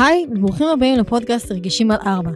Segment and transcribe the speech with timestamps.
[0.00, 2.30] היי, וברוכים הבאים לפודקאסט רגישים על ארבע.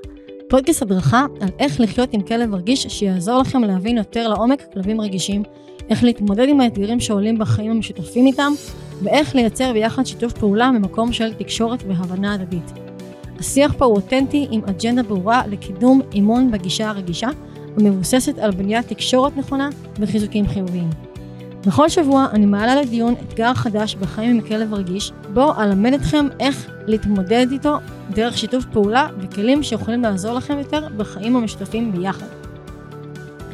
[0.49, 5.42] פודקאסט הדרכה על איך לחיות עם כלב רגיש שיעזור לכם להבין יותר לעומק כלבים רגישים,
[5.90, 8.52] איך להתמודד עם האתגרים שעולים בחיים המשותפים איתם,
[9.02, 12.72] ואיך לייצר ביחד שיתוף פעולה ממקום של תקשורת והבנה הדדית.
[13.38, 17.28] השיח פה הוא אותנטי עם אג'נדה ברורה לקידום אימון בגישה הרגישה,
[17.76, 19.68] המבוססת על בניית תקשורת נכונה
[19.98, 21.13] וחיזוקים חיוביים.
[21.66, 26.70] בכל שבוע אני מעלה לדיון אתגר חדש בחיים עם כלב רגיש, בו אלמד אתכם איך
[26.86, 27.79] להתמודד איתו
[28.11, 32.27] דרך שיתוף פעולה וכלים שיכולים לעזור לכם יותר בחיים המשותפים ביחד.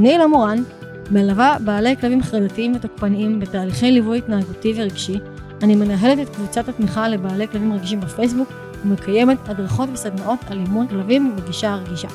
[0.00, 0.62] אני אלה מורן,
[1.10, 5.18] מלווה בעלי כלבים חרדתיים ותוקפניים בתהליכי ליווי התנהגותי ורגשי,
[5.62, 8.48] אני מנהלת את קבוצת התמיכה לבעלי כלבים רגישים בפייסבוק
[8.84, 12.08] ומקיימת הדרכות וסדנאות על אימון כלבים בגישה הרגישה.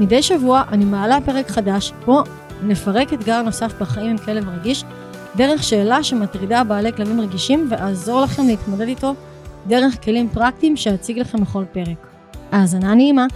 [0.00, 2.22] מדי שבוע אני מעלה פרק חדש, בו
[2.62, 4.84] נפרק אתגר נוסף בחיים עם כלב רגיש
[5.38, 9.14] דרך שאלה שמטרידה בעלי כלבים רגישים ואעזור לכם להתמודד איתו
[9.66, 12.06] דרך כלים פרקטיים שאציג לכם בכל פרק.
[12.52, 13.26] האזנה נעימה.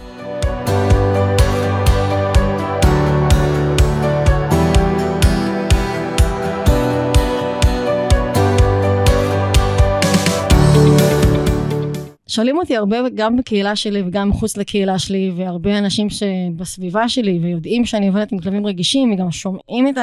[12.27, 17.85] שואלים אותי הרבה גם בקהילה שלי וגם מחוץ לקהילה שלי והרבה אנשים שבסביבה שלי ויודעים
[17.85, 19.95] שאני עובדת עם כלבים רגישים וגם שומעים את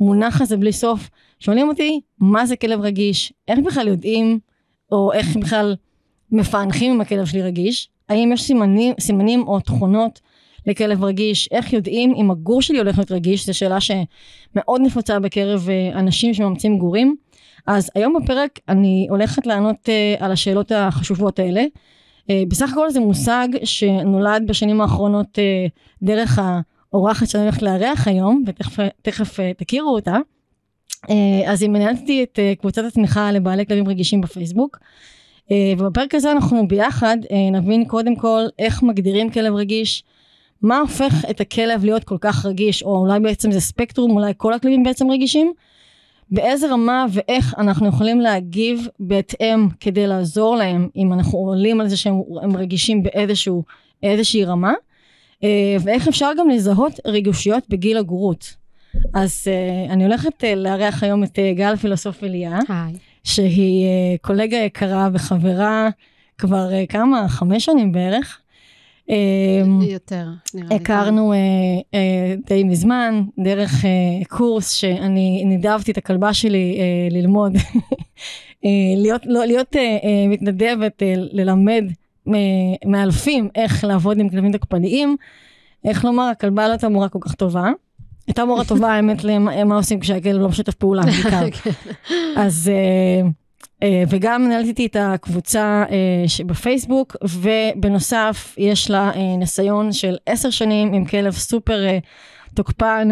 [0.00, 3.32] המונח הזה בלי סוף שואלים אותי מה זה כלב רגיש?
[3.48, 4.38] איך בכלל יודעים?
[4.92, 5.76] או איך בכלל
[6.32, 7.88] מפענחים אם הכלב שלי רגיש?
[8.08, 10.20] האם יש סימנים, סימנים או תכונות
[10.66, 11.48] לכלב רגיש?
[11.52, 13.46] איך יודעים אם הגור שלי הולך להיות רגיש?
[13.46, 17.16] זו שאלה שמאוד נפוצה בקרב אה, אנשים שמאמצים גורים.
[17.66, 21.64] אז היום בפרק אני הולכת לענות uh, על השאלות החשובות האלה.
[21.64, 25.38] Uh, בסך הכל זה מושג שנולד בשנים האחרונות
[26.02, 26.40] דרך
[26.92, 30.16] האורחת שאני הולכת לארח היום, ותכף uh, תכירו אותה.
[31.06, 31.10] Uh,
[31.46, 34.78] אז מנהלתי את uh, קבוצת התמיכה לבעלי כלבים רגישים בפייסבוק.
[34.78, 37.16] Uh, ובפרק הזה אנחנו ביחד
[37.52, 40.04] נבין קודם כל איך מגדירים כלב רגיש,
[40.62, 44.54] מה הופך את הכלב להיות כל כך רגיש, או אולי בעצם זה ספקטרום, אולי כל
[44.54, 45.52] הכלבים בעצם רגישים.
[46.30, 51.96] באיזה רמה ואיך אנחנו יכולים להגיב בהתאם כדי לעזור להם אם אנחנו עולים על זה
[51.96, 53.64] שהם רגישים באיזשהו
[54.46, 54.72] רמה
[55.44, 58.54] אה, ואיך אפשר גם לזהות רגישויות בגיל הגורות.
[59.14, 62.58] אז uh, אני הולכת uh, לארח היום את uh, גל פילוסוף אליה,
[63.24, 65.88] שהיא uh, קולגה יקרה וחברה
[66.38, 68.40] כבר uh, כמה, חמש שנים בערך.
[69.08, 70.74] אמ, יותר, נראה לי.
[70.74, 71.38] הכרנו אה,
[71.94, 76.78] אה, די מזמן, דרך אה, קורס שאני נידבתי את הכלבה שלי
[77.10, 77.52] ללמוד,
[79.02, 79.76] להיות, לא, להיות
[80.28, 81.84] מתנדבת, ללמד
[82.84, 85.16] מאלפים איך לעבוד עם כלבים תוקפניים.
[85.84, 87.70] איך לומר, הכלבה לא הייתה מורה כל כך טובה.
[88.28, 91.50] הייתה מורה טובה, האמת, למה עושים כשהכלב לא משתף פעולה, בעיקר.
[91.50, 91.70] כן.
[92.36, 92.70] אז...
[93.82, 100.92] אה, וגם מנהלת את הקבוצה אה, שבפייסבוק, ובנוסף יש לה אה, ניסיון של עשר שנים
[100.92, 101.86] עם כלב סופר
[102.54, 103.08] תוקפן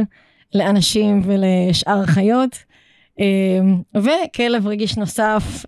[0.55, 2.57] לאנשים ולשאר החיות,
[3.95, 5.65] וכלב רגיש נוסף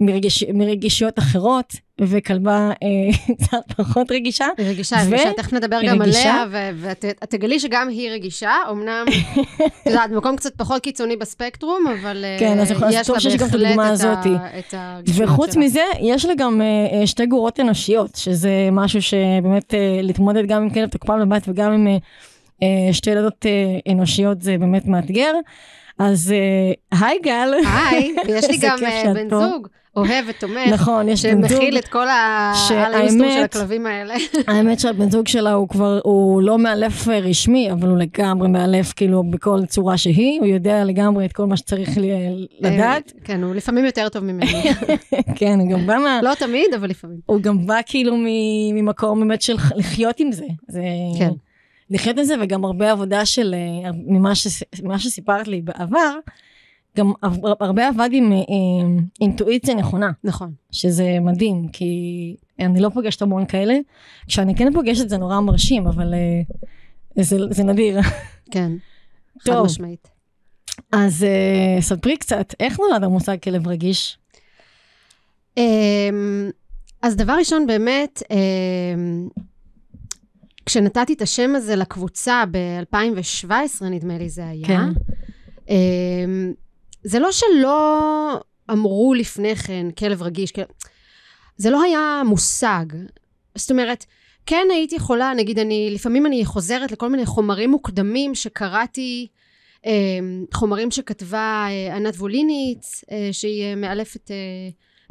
[0.00, 4.46] מרגיש, מרגישויות אחרות, וכלבה אה, קצת פחות רגישה.
[4.58, 5.12] היא רגישה, ו...
[5.12, 9.04] רגישה, תכף נדבר גם עליה, ואת תגלי שגם היא רגישה, אמנם,
[9.66, 13.42] את יודעת, במקום קצת פחות קיצוני בספקטרום, אבל אה, כן, אז יש לה בהחלט
[14.58, 15.34] את הרגישויות שלה.
[15.34, 20.70] וחוץ מזה, יש לה גם אה, שתי גורות אנושיות, שזה משהו שבאמת להתמודד גם עם
[20.70, 21.88] כלב תוקפן בבית וגם עם
[22.92, 23.46] שתי ילדות
[23.88, 25.32] אנושיות זה באמת מאתגר.
[25.98, 26.34] אז
[26.92, 27.54] היי גל.
[27.66, 28.78] היי, ויש לי גם
[29.14, 29.68] בן זוג.
[29.98, 30.72] אוהב ותומך.
[30.72, 31.50] נכון, יש בן זוג.
[31.50, 34.14] שמכיל את כל האינסטור של הכלבים האלה.
[34.48, 39.22] האמת שהבן זוג שלה הוא כבר, הוא לא מאלף רשמי, אבל הוא לגמרי מאלף כאילו
[39.22, 41.90] בכל צורה שהיא, הוא יודע לגמרי את כל מה שצריך
[42.60, 43.12] לדעת.
[43.24, 44.62] כן, הוא לפעמים יותר טוב ממני.
[45.38, 46.20] כן, הוא גם בא מה...
[46.22, 47.18] לא תמיד, אבל לפעמים.
[47.26, 48.16] הוא גם בא כאילו
[48.74, 50.46] ממקום באמת של לחיות עם זה.
[51.18, 51.30] כן.
[51.90, 53.90] לחיות עם זה, וגם הרבה עבודה של, אה,
[54.82, 56.18] ממה שסיפרת לי בעבר,
[56.96, 57.12] גם
[57.60, 58.38] הרבה עבד עם אה,
[59.20, 60.10] אינטואיציה נכונה.
[60.24, 60.52] נכון.
[60.70, 63.78] שזה מדהים, כי אני לא פוגשת המון כאלה.
[64.26, 68.00] כשאני כן פוגשת זה נורא מרשים, אבל אה, זה, זה נדיר.
[68.50, 68.72] כן,
[69.42, 69.66] חד טוב.
[69.66, 70.08] משמעית.
[70.92, 74.18] אז uh, ספרי קצת, איך נולד המושג כלב רגיש?
[75.58, 75.62] Um,
[77.02, 79.40] אז דבר ראשון, באמת, um,
[80.66, 84.88] כשנתתי את השם הזה לקבוצה ב-2017, נדמה לי זה היה, כן.
[87.08, 88.40] זה לא שלא
[88.70, 90.62] אמרו לפני כן כלב רגיש, כל...
[91.56, 92.84] זה לא היה מושג.
[93.54, 94.04] זאת אומרת,
[94.46, 99.26] כן הייתי יכולה, נגיד אני, לפעמים אני חוזרת לכל מיני חומרים מוקדמים שקראתי,
[99.86, 99.92] אה,
[100.54, 104.30] חומרים שכתבה אה, ענת ווליניץ, אה, שהיא מאלפת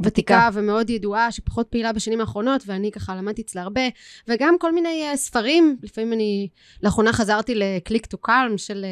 [0.04, 3.82] ותיקה ומאוד ידועה, שפחות פעילה בשנים האחרונות, ואני ככה למדתי אצלה הרבה,
[4.28, 6.48] וגם כל מיני ספרים, לפעמים אני,
[6.84, 8.86] לאחרונה חזרתי ל Click to Calm של,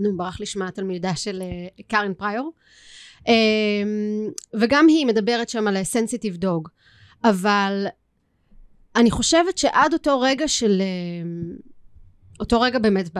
[0.00, 2.52] נו, ברח לי שמה התלמידה של אה, קארן פריור,
[3.18, 3.22] אמ,
[4.60, 6.68] וגם היא מדברת שם על sensitive dog,
[7.24, 7.86] אבל
[8.96, 10.82] אני חושבת שעד אותו רגע של...
[10.82, 11.70] אה,
[12.40, 13.10] אותו רגע באמת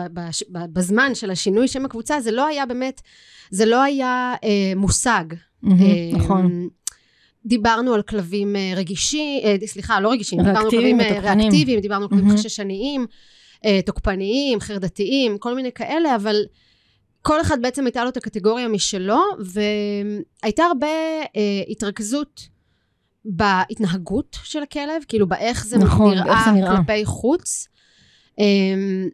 [0.49, 3.01] בזמן של השינוי שם הקבוצה זה לא היה באמת
[3.51, 5.23] זה לא היה אה, מושג.
[5.31, 6.67] mm-hmm, אה, נכון.
[7.45, 12.03] דיברנו על כלבים אה, רגישים אה, סליחה לא רגישים דיברנו על כלבים אה, ריאקטיביים דיברנו
[12.03, 12.33] על כלבים mm-hmm.
[12.33, 13.05] חששניים
[13.65, 16.35] אה, תוקפניים חרדתיים כל מיני כאלה אבל
[17.21, 20.87] כל אחד בעצם הייתה לו את הקטגוריה משלו והייתה הרבה
[21.35, 22.47] אה, התרכזות
[23.25, 27.67] בהתנהגות של הכלב כאילו באיך זה נכון, נראה, איך זה נראה כלפי חוץ
[28.39, 29.09] אמ,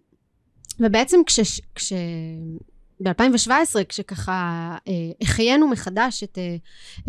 [0.80, 1.39] ובעצם כש...
[1.75, 1.94] כש...
[3.00, 6.56] ב-2017, כשככה אה, החיינו מחדש את, אה,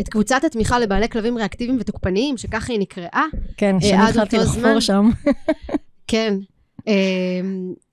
[0.01, 3.25] את קבוצת התמיכה לבעלי כלבים ריאקטיביים ותוקפניים, שככה היא נקראה.
[3.57, 5.09] כן, אה, שאני התחלתי לחפור שם.
[6.07, 6.37] כן.
[6.87, 6.93] אה,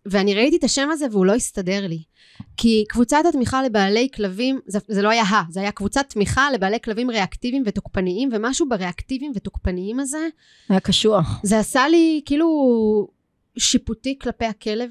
[0.06, 2.02] ואני ראיתי את השם הזה והוא לא הסתדר לי.
[2.56, 6.80] כי קבוצת התמיכה לבעלי כלבים, זה, זה לא היה ה, זה היה קבוצת תמיכה לבעלי
[6.84, 10.28] כלבים ריאקטיביים ותוקפניים, ומשהו בריאקטיביים ותוקפניים הזה...
[10.68, 11.40] היה קשוח.
[11.42, 12.48] זה עשה לי כאילו
[13.58, 14.90] שיפוטי כלפי הכלב.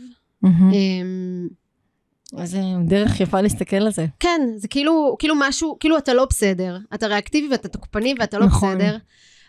[2.37, 4.05] איזה דרך יפה להסתכל על זה.
[4.19, 6.77] כן, זה כאילו, כאילו משהו, כאילו אתה לא בסדר.
[6.93, 8.77] אתה ריאקטיבי ואתה תוקפני ואתה לא נכון.
[8.77, 8.97] בסדר.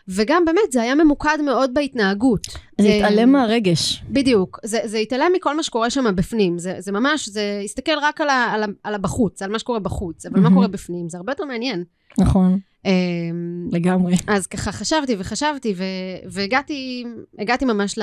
[0.08, 2.46] וגם באמת זה היה ממוקד מאוד בהתנהגות.
[2.80, 4.02] זה התעלם מהרגש.
[4.10, 4.58] בדיוק.
[4.64, 6.58] זה, זה התעלם מכל מה שקורה שם בפנים.
[6.58, 9.78] זה, זה ממש, זה הסתכל רק על, ה, על, ה, על הבחוץ, על מה שקורה
[9.78, 11.08] בחוץ, אבל מה קורה בפנים.
[11.08, 11.84] זה הרבה יותר מעניין.
[12.18, 12.58] נכון.
[12.84, 14.14] אמ, לגמרי.
[14.26, 15.74] אז ככה חשבתי וחשבתי,
[16.26, 18.02] והגעתי ממש ל...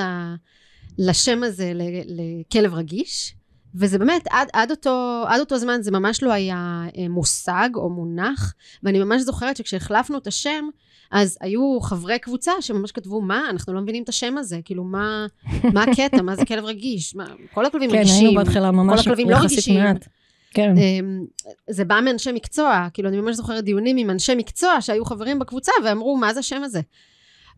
[0.98, 1.72] לשם הזה,
[2.06, 3.34] לכלב רגיש.
[3.74, 7.90] וזה באמת, עד, עד, אותו, עד אותו זמן זה ממש לא היה אה, מושג או
[7.90, 10.64] מונח, ואני ממש זוכרת שכשהחלפנו את השם,
[11.10, 15.26] אז היו חברי קבוצה שממש כתבו, מה, אנחנו לא מבינים את השם הזה, כאילו, מה,
[15.72, 17.24] מה הקטע, מה זה כלב רגיש, מה,
[17.54, 19.80] כל הכלבים כן, רגישים, כן, היינו בהתחלה ממש כל הכלבים לא רגישים.
[19.80, 20.08] מעט.
[20.50, 20.74] כן.
[20.76, 21.24] אמ,
[21.70, 25.72] זה בא מאנשי מקצוע, כאילו, אני ממש זוכרת דיונים עם אנשי מקצוע שהיו חברים בקבוצה,
[25.84, 26.80] ואמרו, מה זה השם הזה?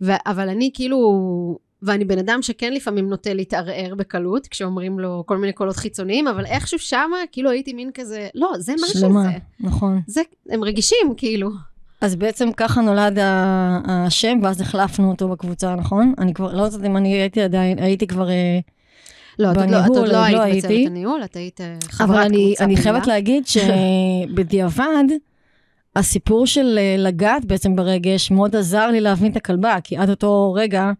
[0.02, 0.98] ו- אבל אני כאילו
[1.82, 6.46] ואני בן אדם שכן לפעמים נוטה להתערער בקלות, כשאומרים לו כל מיני קולות חיצוניים, אבל
[6.46, 9.00] איכשהו שמה, כאילו הייתי מין כזה, לא, זה מה שזה.
[9.00, 9.28] שלמה,
[9.60, 10.00] נכון.
[10.06, 10.20] זה,
[10.50, 11.50] הם רגישים, כאילו.
[12.00, 13.18] אז בעצם ככה נולד
[13.88, 16.14] השם, ואז החלפנו אותו בקבוצה, נכון?
[16.18, 18.30] אני כבר, לא יודעת אם אני הייתי עדיין, הייתי כבר...
[18.30, 18.58] אה,
[19.38, 21.88] לא, את עוד לא, את עוד לא היית לא בצוות הניהול, את היית אה, חברת
[21.88, 23.44] קבוצה אבל אני, אני חייבת להגיד
[24.26, 25.04] שבדיעבד,
[25.96, 30.52] הסיפור של אה, לגעת בעצם ברגש מאוד עזר לי להבין את הכלבה, כי עד אותו
[30.52, 30.90] רגע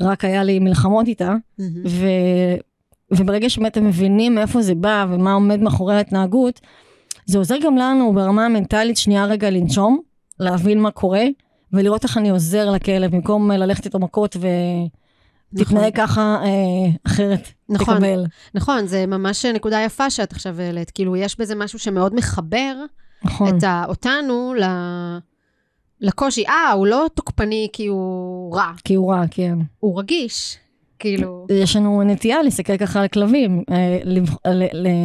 [0.00, 1.34] רק היה לי מלחמות איתה.
[1.88, 2.06] ו...
[3.10, 6.60] וברגע שבאמת הם מבינים מאיפה זה בא ומה עומד מאחורי ההתנהגות,
[7.26, 10.00] זה עוזר גם לנו ברמה המנטלית שנייה רגע לנשום,
[10.40, 11.24] להבין מה קורה,
[11.72, 14.46] ולראות איך אני עוזר לכלב, במקום ללכת איתו מכות ו...
[15.52, 15.76] נכון.
[15.76, 18.24] תתנהג ככה אה, אחרת, נכון, תקבל.
[18.54, 20.90] נכון, זה ממש נקודה יפה שאת עכשיו העלית.
[20.90, 22.74] כאילו, יש בזה משהו שמאוד מחבר
[23.24, 23.58] נכון.
[23.58, 24.64] את ה, אותנו ל...
[26.00, 26.46] לקושי.
[26.46, 28.72] אה, הוא לא תוקפני כי הוא רע.
[28.84, 29.58] כי הוא רע, כן.
[29.80, 30.58] הוא רגיש.
[30.98, 31.46] כאילו...
[31.50, 33.98] יש לנו נטייה להסתכל ככה על כלבים, אה,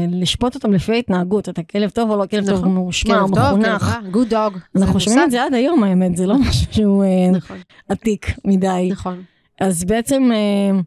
[0.09, 2.69] לשפוט אותם לפי ההתנהגות, אתה כלב טוב או לא כלב טוב, נכון.
[2.69, 3.95] ממושמע או מחונך.
[4.11, 4.57] גוד דוג.
[4.75, 7.57] אנחנו שומעים את זה עד היום האמת, זה לא משהו שהוא אה, נכון.
[7.89, 8.89] עתיק מדי.
[8.91, 9.23] נכון.
[9.61, 10.79] אז בעצם, אה,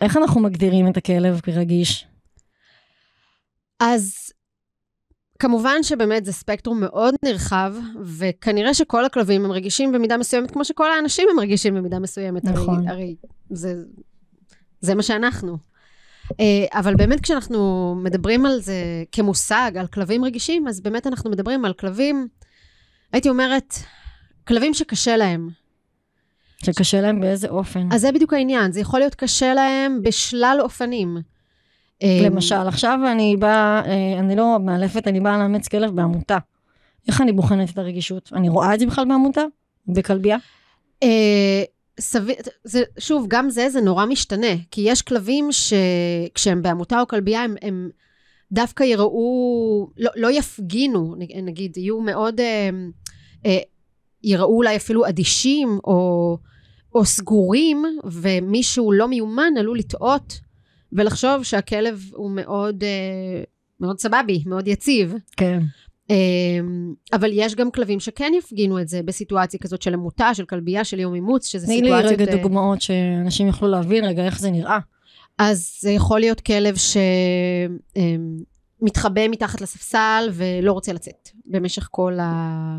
[0.00, 2.06] איך אנחנו מגדירים את הכלב כרגיש?
[3.80, 4.14] אז
[5.38, 10.92] כמובן שבאמת זה ספקטרום מאוד נרחב, וכנראה שכל הכלבים הם רגישים במידה מסוימת, כמו שכל
[10.92, 12.44] האנשים הם רגישים במידה מסוימת.
[12.44, 12.88] נכון.
[12.88, 13.16] הרי, הרי
[13.50, 13.74] זה,
[14.80, 15.56] זה מה שאנחנו.
[16.40, 18.74] אה, אבל באמת כשאנחנו מדברים על זה
[19.12, 22.28] כמושג, על כלבים רגישים, אז באמת אנחנו מדברים על כלבים,
[23.12, 23.74] הייתי אומרת,
[24.48, 25.48] כלבים שקשה להם.
[26.64, 27.88] שקשה להם באיזה אופן?
[27.92, 31.16] אז זה בדיוק העניין, זה יכול להיות קשה להם בשלל אופנים.
[32.02, 36.38] אמ, למשל, עכשיו אני באה, אה, אני לא מאלפת, אני באה לאמץ כלב בעמותה.
[37.08, 38.30] איך אני בוחנת את הרגישות?
[38.32, 39.42] אני רואה את זה בכלל בעמותה?
[39.86, 40.36] בכלבייה?
[42.00, 44.56] סביר, זה, שוב, גם זה, זה נורא משתנה.
[44.70, 47.90] כי יש כלבים שכשהם בעמותה או כלבייה, הם, הם
[48.52, 52.70] דווקא יראו, לא, לא יפגינו, נגיד, יהיו מאוד, אה,
[53.46, 53.58] אה,
[54.22, 56.38] יראו אולי אפילו אדישים, או,
[56.94, 60.40] או סגורים, ומישהו לא מיומן עלול לטעות
[60.92, 63.42] ולחשוב שהכלב הוא מאוד, אה,
[63.80, 65.14] מאוד סבבי, מאוד יציב.
[65.36, 65.60] כן.
[66.10, 70.84] אמ, אבל יש גם כלבים שכן יפגינו את זה בסיטואציה כזאת של עמותה, של כלבייה,
[70.84, 72.02] של יום אימוץ, שזה סיטואציות...
[72.02, 74.78] תני לי רגע אה, דוגמאות שאנשים יוכלו להבין רגע איך זה נראה.
[75.38, 76.74] אז זה יכול להיות כלב
[78.80, 82.78] שמתחבא אמ, מתחת לספסל ולא רוצה לצאת במשך כל ה...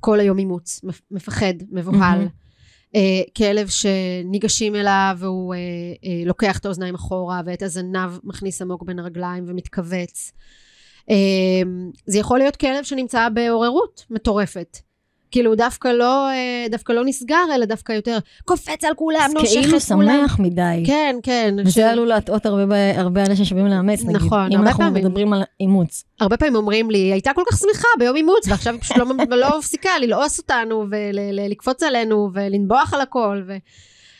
[0.00, 2.26] כל היום אימוץ, מפחד, מבוהל.
[2.26, 2.46] Mm-hmm.
[3.36, 5.58] כלב שניגשים אליו והוא אה,
[6.26, 10.32] לוקח את האוזניים אחורה ואת הזנב מכניס עמוק בין הרגליים ומתכווץ.
[11.10, 11.16] אה,
[12.06, 14.78] זה יכול להיות כלב שנמצא בעוררות מטורפת.
[15.30, 19.52] כאילו דווקא לא, אה, דווקא לא נסגר, אלא דווקא יותר קופץ על כולם, נושך את
[19.52, 19.62] כולם.
[19.62, 20.82] כאילו שמח מדי.
[20.86, 21.54] כן, כן.
[21.58, 21.78] וזה ש...
[21.78, 24.16] עלול להטעות הרבה, הרבה אנשים שבאים לאמץ, נגיד.
[24.16, 25.04] נכון, אם אנחנו פעמים.
[25.04, 26.04] מדברים על אימוץ.
[26.20, 29.58] הרבה פעמים אומרים לי, הייתה כל כך שמחה ביום אימוץ, ועכשיו היא פשוט לא, לא
[29.58, 33.42] מפסיקה ללעוס אותנו, ולקפוץ עלינו, ולנבוח על הכל.
[33.46, 33.56] ו...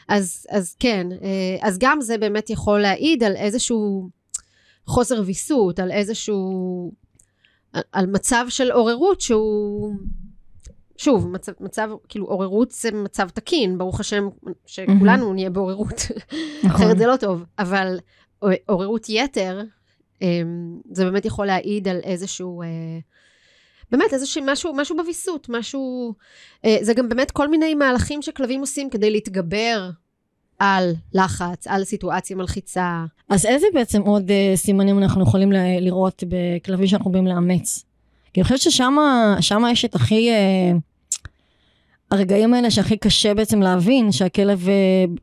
[0.09, 4.09] אז, אז כן, אה, אז גם זה באמת יכול להעיד על איזשהו
[4.87, 6.93] חוסר ויסות, על איזשהו...
[7.93, 9.97] על מצב של עוררות שהוא...
[10.97, 14.29] שוב, מצב, מצב, כאילו עוררות זה מצב תקין, ברוך השם
[14.67, 16.01] שכולנו נהיה בעוררות,
[16.65, 16.71] נכון.
[16.71, 17.99] אחרת זה לא טוב, אבל
[18.67, 19.63] עוררות יתר,
[20.23, 22.69] אמ, זה באמת יכול להעיד על איזשהו, אה,
[23.91, 26.15] באמת איזשהו משהו, משהו בוויסות, משהו,
[26.65, 29.91] אה, זה גם באמת כל מיני מהלכים שכלבים עושים כדי להתגבר
[30.59, 33.05] על לחץ, על סיטואציה מלחיצה.
[33.29, 37.85] אז איזה בעצם עוד uh, סימנים אנחנו יכולים לראות בכלבים שאנחנו באים לאמץ?
[38.33, 40.31] כי אני חושבת ששם יש את הכי...
[40.31, 40.79] Uh,
[42.11, 44.71] הרגעים האלה שהכי קשה בעצם להבין שהכלב uh,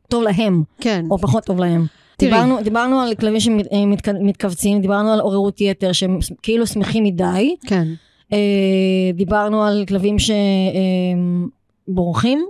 [0.08, 0.62] טוב להם.
[0.80, 1.04] כן.
[1.10, 1.86] או פחות טוב להם.
[2.16, 2.30] תראי.
[2.30, 7.56] דיברנו, דיברנו על כלבים שמתכווצים, דיברנו על עוררות יתר שהם כאילו שמחים מדי.
[7.66, 7.88] כן.
[8.30, 8.34] Uh,
[9.14, 10.16] דיברנו על כלבים
[11.88, 12.46] שבורחים.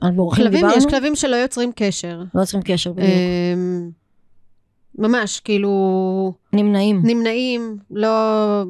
[0.00, 0.76] על בורחים כלבים, דיברנו.
[0.78, 2.22] יש כלבים שלא יוצרים קשר.
[2.34, 3.08] לא יוצרים קשר, בדיוק.
[3.08, 6.32] Uh, ממש, כאילו...
[6.52, 7.00] נמנעים.
[7.04, 8.64] נמנעים, לא...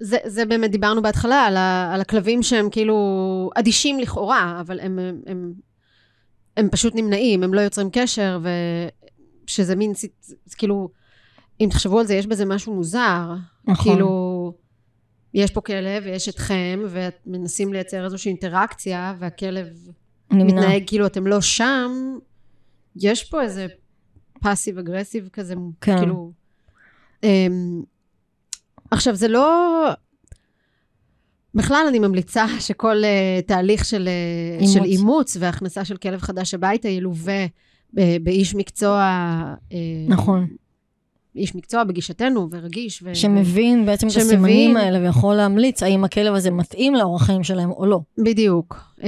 [0.00, 4.98] זה, זה באמת דיברנו בהתחלה על, ה, על הכלבים שהם כאילו אדישים לכאורה, אבל הם,
[4.98, 5.52] הם, הם,
[6.56, 8.40] הם פשוט נמנעים, הם לא יוצרים קשר,
[9.46, 9.92] ושזה מין,
[10.58, 10.88] כאילו,
[11.60, 13.34] אם תחשבו על זה, יש בזה משהו מוזר.
[13.64, 13.92] נכון.
[13.92, 14.08] כאילו,
[15.34, 19.68] יש פה כלב ויש אתכם, ומנסים לייצר איזושהי אינטראקציה, והכלב
[20.30, 20.44] נמנע.
[20.44, 22.18] מתנהג כאילו אתם לא שם,
[22.96, 23.66] יש פה איזה
[24.40, 25.98] פאסיב אגרסיב כזה, כן.
[25.98, 26.32] כאילו...
[27.22, 27.82] אמ,
[28.90, 29.88] עכשיו, זה לא...
[31.54, 34.74] בכלל אני ממליצה שכל uh, תהליך של, uh, אימוץ.
[34.74, 39.04] של אימוץ והכנסה של כלב חדש הביתה ילווה uh, באיש מקצוע.
[39.70, 39.74] Uh,
[40.08, 40.48] נכון.
[41.38, 43.02] איש מקצוע בגישתנו ורגיש.
[43.02, 47.44] ו- שמבין בעצם שמבין, את הסימנים האלה ויכול להמליץ האם הכלב הזה מתאים לאורח חיים
[47.44, 48.00] שלהם או לא.
[48.18, 48.80] בדיוק.
[48.98, 49.02] Uh,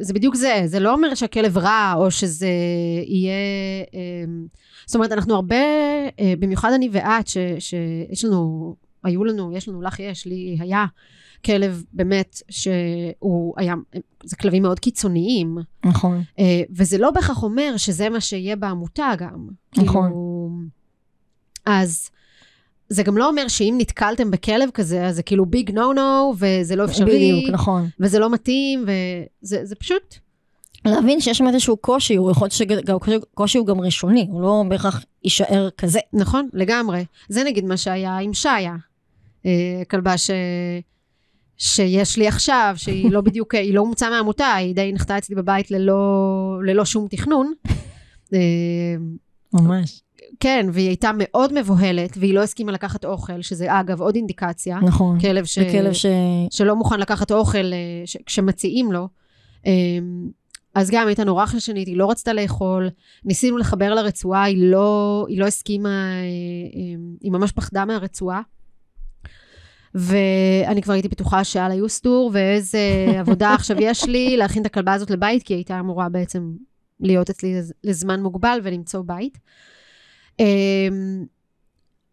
[0.00, 0.62] זה בדיוק זה.
[0.66, 2.48] זה לא אומר שהכלב רע או שזה
[3.06, 3.32] יהיה...
[3.84, 4.56] Uh,
[4.86, 5.56] זאת אומרת, אנחנו הרבה,
[6.08, 7.26] uh, במיוחד אני ואת,
[7.58, 10.86] שיש לנו היו לנו, יש לנו, לך יש, לי היה
[11.44, 13.74] כלב באמת שהוא היה,
[14.24, 15.58] זה כלבים מאוד קיצוניים.
[15.84, 16.22] נכון.
[16.38, 19.48] אה, וזה לא בהכרח אומר שזה מה שיהיה בעמותה גם.
[19.76, 20.02] נכון.
[20.02, 20.41] כאילו,
[21.66, 22.10] אז
[22.88, 26.76] זה גם לא אומר שאם נתקלתם בכלב כזה, אז זה כאילו ביג נו נו, וזה
[26.76, 27.14] לא אפשרי.
[27.14, 27.88] בדיוק, נכון.
[28.00, 28.84] וזה לא מתאים,
[29.42, 30.14] וזה פשוט...
[30.84, 35.04] להבין שיש שם איזשהו קושי, הוא יכול להיות שקושי הוא גם ראשוני, הוא לא בהכרח
[35.24, 36.00] יישאר כזה.
[36.12, 37.04] נכון, לגמרי.
[37.28, 38.74] זה נגיד מה שהיה עם שעיה.
[39.46, 40.30] אה, כלבה ש...
[41.58, 45.70] שיש לי עכשיו, שהיא לא בדיוק, היא לא אומצה מהעמותה, היא די נחתה אצלי בבית
[45.70, 47.52] ללא, ללא שום תכנון.
[48.34, 48.38] אה,
[49.52, 50.00] ממש.
[50.40, 54.80] כן, והיא הייתה מאוד מבוהלת, והיא לא הסכימה לקחת אוכל, שזה אגב עוד אינדיקציה.
[54.80, 55.20] נכון.
[55.20, 55.58] כלב, ש...
[55.58, 56.06] כלב ש...
[56.50, 58.16] שלא מוכן לקחת אוכל אה, ש...
[58.26, 59.08] כשמציעים לו.
[60.74, 62.90] אז גם הייתה נורא חשנית, היא לא רצתה לאכול,
[63.24, 66.10] ניסינו לחבר לרצועה, היא לא, היא לא הסכימה,
[67.20, 68.40] היא ממש פחדה מהרצועה.
[69.94, 72.78] ואני כבר הייתי בטוחה שעל היוסטור, ואיזה
[73.20, 76.52] עבודה עכשיו יש לי להכין את הכלבה הזאת לבית, כי היא הייתה אמורה בעצם
[77.00, 79.38] להיות אצלי לזמן מוגבל ולמצוא בית.
[80.42, 81.24] אמ,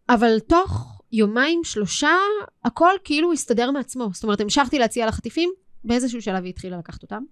[0.08, 2.16] אבל תוך יומיים, שלושה,
[2.64, 4.10] הכל כאילו הסתדר מעצמו.
[4.12, 5.50] זאת אומרת, המשכתי להציע לחטיפים,
[5.84, 7.22] באיזשהו שלב היא התחילה לקחת אותם,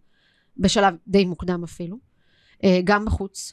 [0.56, 1.96] בשלב די מוקדם אפילו,
[2.64, 3.52] אה, גם בחוץ.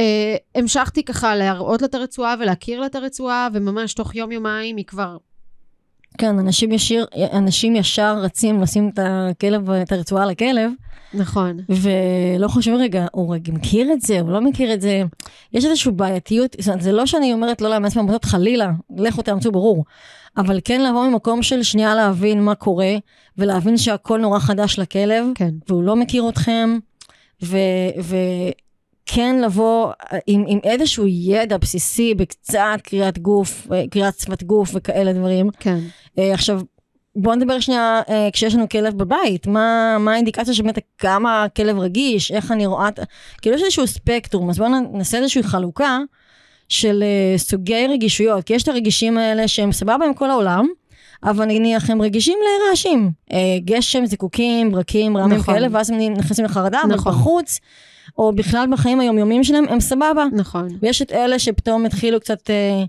[0.00, 4.86] אה, המשכתי ככה להראות לה את הרצועה ולהכיר לה את הרצועה, וממש תוך יום-יומיים היא
[4.86, 5.16] כבר
[6.18, 10.70] כן, אנשים, ישיר, אנשים ישר רצים לשים את הכלב, את הרצועה לכלב.
[11.14, 11.56] נכון.
[11.68, 15.02] ולא חושב רגע, הוא רגע מכיר את זה, הוא לא מכיר את זה.
[15.52, 19.52] יש איזושהי בעייתיות, זאת אומרת, זה לא שאני אומרת לא לאמץ מעמותות, חלילה, לכו תאמצו,
[19.52, 19.84] ברור.
[20.36, 22.94] אבל כן לבוא ממקום של שנייה להבין מה קורה,
[23.38, 25.50] ולהבין שהכל נורא חדש לכלב, כן.
[25.68, 26.78] והוא לא מכיר אתכם,
[27.42, 27.56] ו...
[28.02, 28.16] ו
[29.12, 29.92] כן לבוא
[30.26, 35.50] עם, עם איזשהו ידע בסיסי בקצת קריאת גוף, אה, קריאת שפת גוף וכאלה דברים.
[35.60, 35.78] כן.
[36.16, 36.60] Uh, עכשיו,
[37.22, 42.32] בואו נדבר שנייה, uh, כשיש לנו כלב בבית, מה, מה האינדיקציה שבאמת כמה הכלב רגיש,
[42.32, 42.88] איך אני רואה,
[43.42, 45.98] כאילו יש איזשהו ספקטרום, אז בואו נעשה איזושהי חלוקה
[46.68, 50.66] של uh, סוגי רגישויות, כי יש את הרגישים האלה שהם סבבה עם כל העולם,
[51.24, 53.10] אבל נניח הם רגישים לרעשים.
[53.32, 55.54] אה, גשם, זיקוקים, ברקים, רעמים נכון.
[55.54, 57.12] כאלה, ואז הם נכנסים לחרדה, אבל נכון.
[57.12, 57.58] בחוץ,
[58.18, 60.24] או בכלל בחיים היומיומיים שלהם, הם סבבה.
[60.32, 60.68] נכון.
[60.82, 62.84] ויש את אלה שפתאום התחילו קצת, אה,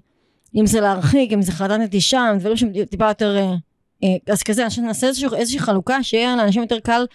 [0.55, 3.37] אם זה להרחיק, אם זה חרדת נטישה, דברים שהם טיפה יותר...
[3.37, 3.55] אה, אה,
[4.29, 7.05] אז כזה, חושבת שנעשה איזושהי, חלוקה, שיהיה לאנשים יותר קל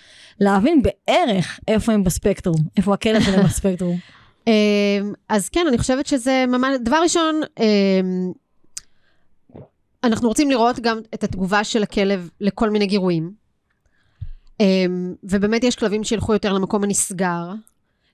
[0.40, 3.98] להבין בערך איפה הם בספקטרום, איפה הכלב שלהם בספקטרום.
[4.46, 8.32] אמ, אז כן, אני חושבת שזה ממש, דבר ראשון, אמ,
[10.04, 13.32] אנחנו רוצים לראות גם את התגובה של הכלב לכל מיני גירויים.
[14.60, 17.52] אמ, ובאמת יש כלבים שילכו יותר למקום הנסגר,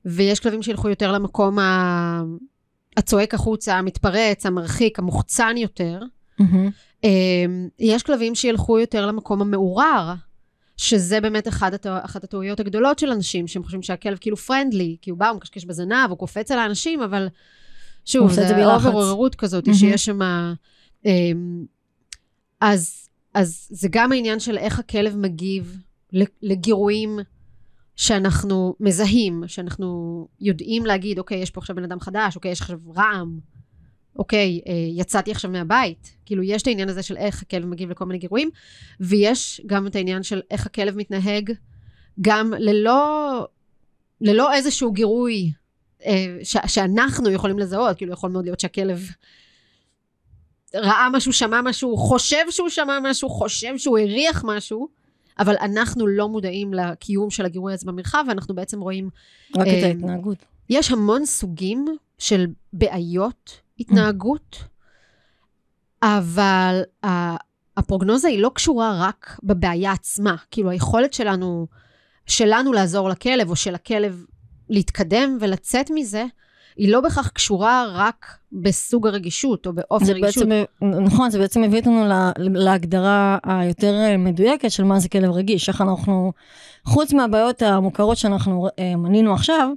[0.05, 1.59] ויש כלבים שילכו יותר למקום
[2.97, 6.01] הצועק החוצה, המתפרץ, המרחיק, המוחצן יותר.
[6.39, 6.71] מהמם.
[7.05, 10.15] אמ, יש כלבים שילכו יותר למקום המעורר,
[10.77, 11.99] שזה באמת אחד הטע...
[12.03, 15.65] אחת הטעויות הגדולות של אנשים, שהם חושבים שהכלב כאילו פרנדלי, כי הוא בא, הוא מקשקש
[15.65, 17.29] בזנב, הוא קופץ על האנשים, אבל
[18.05, 18.67] שוב, זה.
[18.67, 19.79] אובר עוררות כזאת, מהמם.
[19.79, 20.19] שיש שם...
[21.07, 21.65] אמ,
[22.61, 25.79] אז, אז זה גם העניין של איך הכלב מגיב
[26.43, 27.19] לגירויים
[27.97, 32.79] שאנחנו מזהים, שאנחנו יודעים להגיד, אוקיי, יש פה עכשיו בן אדם חדש, אוקיי, יש עכשיו
[32.97, 33.39] רעם,
[34.19, 36.17] אוקיי, אה, יצאתי עכשיו מהבית.
[36.27, 38.51] כאילו, יש את העניין הזה של איך הכלב מגיב לכל מיני גירויים,
[39.01, 41.53] ויש גם את העניין של איך הכלב מתנהג,
[42.21, 43.47] גם ללא,
[44.21, 45.53] ללא איזשהו גירוי
[46.07, 49.01] אה, ש, שאנחנו יכולים לזהות, כאילו, יכול מאוד להיות שהכלב
[50.75, 54.89] ראה משהו, שמע משהו, חושב שהוא שמע משהו, חושב שהוא הריח משהו,
[55.39, 59.11] אבל אנחנו לא מודעים לקיום של הגירוי הזה במרחב, ואנחנו בעצם רואים
[59.57, 60.39] רק את אה, ההתנהגות.
[60.71, 61.87] יש המון סוגים
[62.19, 64.65] של בעיות התנהגות,
[66.03, 66.83] אבל
[67.77, 70.37] הפרוגנוזה היא לא קשורה רק בבעיה עצמה.
[70.51, 71.67] כאילו, היכולת שלנו,
[72.27, 74.25] שלנו לעזור לכלב, או של הכלב
[74.71, 76.25] להתקדם ולצאת מזה,
[76.77, 80.49] היא לא בהכרח קשורה רק בסוג הרגישות, או באופי זה הרגישות.
[80.49, 80.65] בעצם,
[81.05, 85.69] נכון, זה בעצם מביא אותנו לה- להגדרה היותר מדויקת של מה זה כלב רגיש.
[85.69, 86.33] איך אנחנו,
[86.85, 89.69] חוץ מהבעיות המוכרות שאנחנו אה, מנינו עכשיו,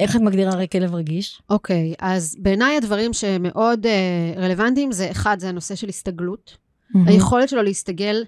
[0.00, 1.42] איך את מגדירה הרי כלב רגיש?
[1.50, 6.56] אוקיי, אז בעיניי הדברים שמאוד אה, רלוונטיים, זה אחד, זה הנושא של הסתגלות.
[7.06, 8.24] היכולת שלו להסתגל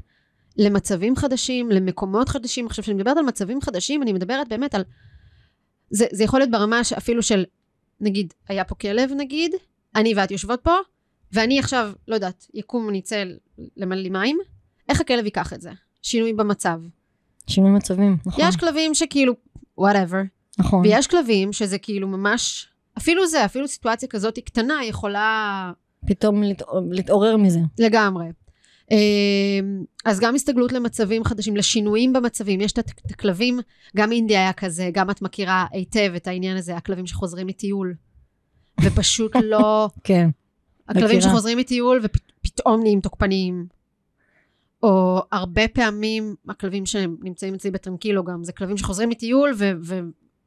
[0.56, 2.66] למצבים חדשים, למקומות חדשים.
[2.66, 4.84] עכשיו, כשאני מדברת על מצבים חדשים, אני מדברת באמת על...
[5.90, 7.44] זה, זה יכול להיות ברמה אפילו של,
[8.00, 9.52] נגיד, היה פה כלב, נגיד,
[9.96, 10.74] אני ואת יושבות פה,
[11.32, 13.24] ואני עכשיו, לא יודעת, יקום ונצא
[13.76, 14.38] למלא מים,
[14.88, 15.70] איך הכלב ייקח את זה?
[16.02, 16.80] שינוי במצב.
[17.46, 18.44] שינוי מצבים, נכון.
[18.48, 19.34] יש כלבים שכאילו,
[19.80, 20.86] whatever, נכון.
[20.86, 22.66] ויש כלבים שזה כאילו ממש,
[22.98, 25.72] אפילו זה, אפילו סיטואציה כזאת קטנה יכולה
[26.06, 26.42] פתאום
[26.90, 27.60] להתעורר מזה.
[27.78, 28.26] לגמרי.
[28.90, 32.60] אמ, אז גם הסתגלות למצבים חדשים, לשינויים במצבים.
[32.60, 33.60] יש את הכלבים,
[33.96, 37.94] גם אינדי היה כזה, גם את מכירה היטב את העניין הזה, הכלבים שחוזרים מטיול,
[38.82, 39.88] ופשוט לא...
[40.04, 40.30] כן.
[40.88, 41.32] הכלבים מכירה.
[41.32, 43.66] שחוזרים מטיול ופתאום נהיים תוקפניים.
[44.82, 50.00] או הרבה פעמים, הכלבים שנמצאים אצלי בטרנקילו גם, זה כלבים שחוזרים מטיול ו- ו-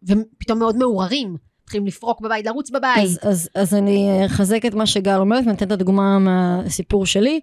[0.07, 1.37] ופתאום מאוד מעוררים.
[1.63, 3.03] מתחילים לפרוק בבית, לרוץ בבית.
[3.03, 7.39] אז, אז, אז אני אחזק את מה שגל אומרת ואני אתן את הדוגמה מהסיפור שלי.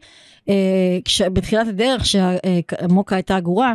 [0.48, 3.74] אה, בתחילת הדרך, כשמוקה הייתה אגורה,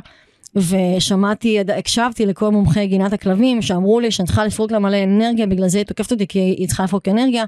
[0.55, 5.67] ושמעתי, הקשבתי לכל מומחי גינת הכלבים שאמרו לי שאני צריכה לפרוק לה מלא אנרגיה, בגלל
[5.67, 7.43] זה היא תוקפת אותי כי היא צריכה לפרוק אנרגיה,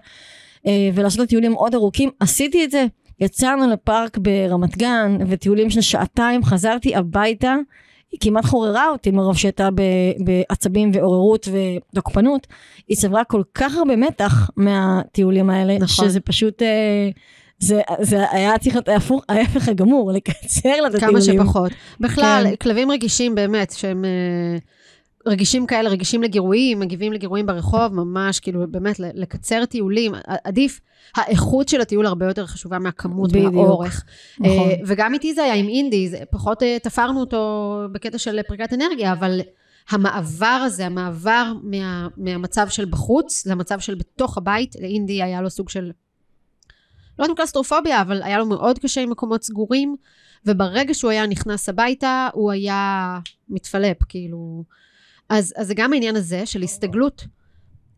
[0.67, 2.85] אה, ולעשות לה טיולים מאוד ארוכים, עשיתי את זה,
[3.19, 7.55] יצאנו לפארק ברמת גן, וטיולים של שעתיים, חזרתי הביתה,
[8.11, 9.69] היא כמעט חוררה אותי מרוב שהייתה
[10.19, 12.47] בעצבים ועוררות ותוקפנות.
[12.87, 16.05] היא צברה כל כך הרבה מתח מהטיולים האלה, נכון.
[16.09, 17.09] שזה פשוט, אה,
[17.59, 18.89] זה, זה היה צריך להיות
[19.29, 21.43] ההפך הגמור, לקצר לה את כמה הטיולים.
[21.43, 21.71] שפחות.
[21.99, 22.55] בכלל, כן.
[22.55, 24.57] כלבים רגישים באמת, שהם אה,
[25.27, 30.11] רגישים כאלה, רגישים לגירויים, מגיבים לגירויים ברחוב, ממש, כאילו, באמת, לקצר טיולים.
[30.43, 30.79] עדיף,
[31.15, 33.53] האיכות של הטיול הרבה יותר חשובה מהכמות בדיוק.
[33.53, 34.03] והאורך.
[34.39, 34.69] נכון.
[34.69, 38.73] אה, וגם איתי זה היה עם אינדי, זה פחות אה, תפרנו אותו בקטע של פריקת
[38.73, 39.41] אנרגיה, אבל
[39.89, 45.69] המעבר הזה, המעבר מה, מהמצב של בחוץ למצב של בתוך הבית, לאינדי היה לו סוג
[45.69, 49.95] של, לא יודעת אם קלסטרופוביה, אבל היה לו מאוד קשה עם מקומות סגורים,
[50.45, 54.63] וברגע שהוא היה נכנס הביתה, הוא היה מתפלפ, כאילו...
[55.29, 57.25] אז, אז זה גם העניין הזה של הסתגלות.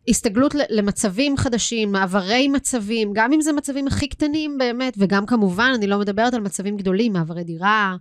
[0.08, 5.86] הסתגלות למצבים חדשים, מעברי מצבים, גם אם זה מצבים הכי קטנים באמת, וגם כמובן, אני
[5.86, 7.96] לא מדברת על מצבים גדולים, מעברי דירה,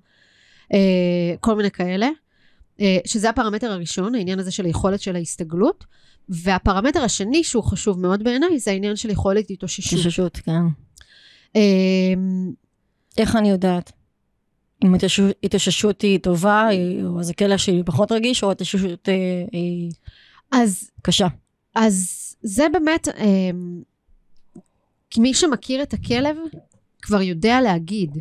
[0.73, 2.09] אה, כל מיני כאלה,
[2.81, 5.85] אה, שזה הפרמטר הראשון, העניין הזה של היכולת של ההסתגלות.
[6.29, 9.99] והפרמטר השני, שהוא חשוב מאוד בעיניי, זה העניין של יכולת התאוששות.
[9.99, 10.61] תששות, כן.
[11.55, 12.13] אה,
[13.17, 13.91] איך אני יודעת?
[14.83, 14.95] אם
[15.43, 16.69] התאוששות- היא טובה,
[17.03, 19.13] או אז הכלא שלי פחות רגיש, או התאוששות אה,
[19.51, 19.91] היא
[20.51, 21.27] אז קשה.
[21.75, 23.07] אז זה באמת,
[25.09, 26.37] כי מי שמכיר את הכלב
[27.01, 28.17] כבר יודע להגיד.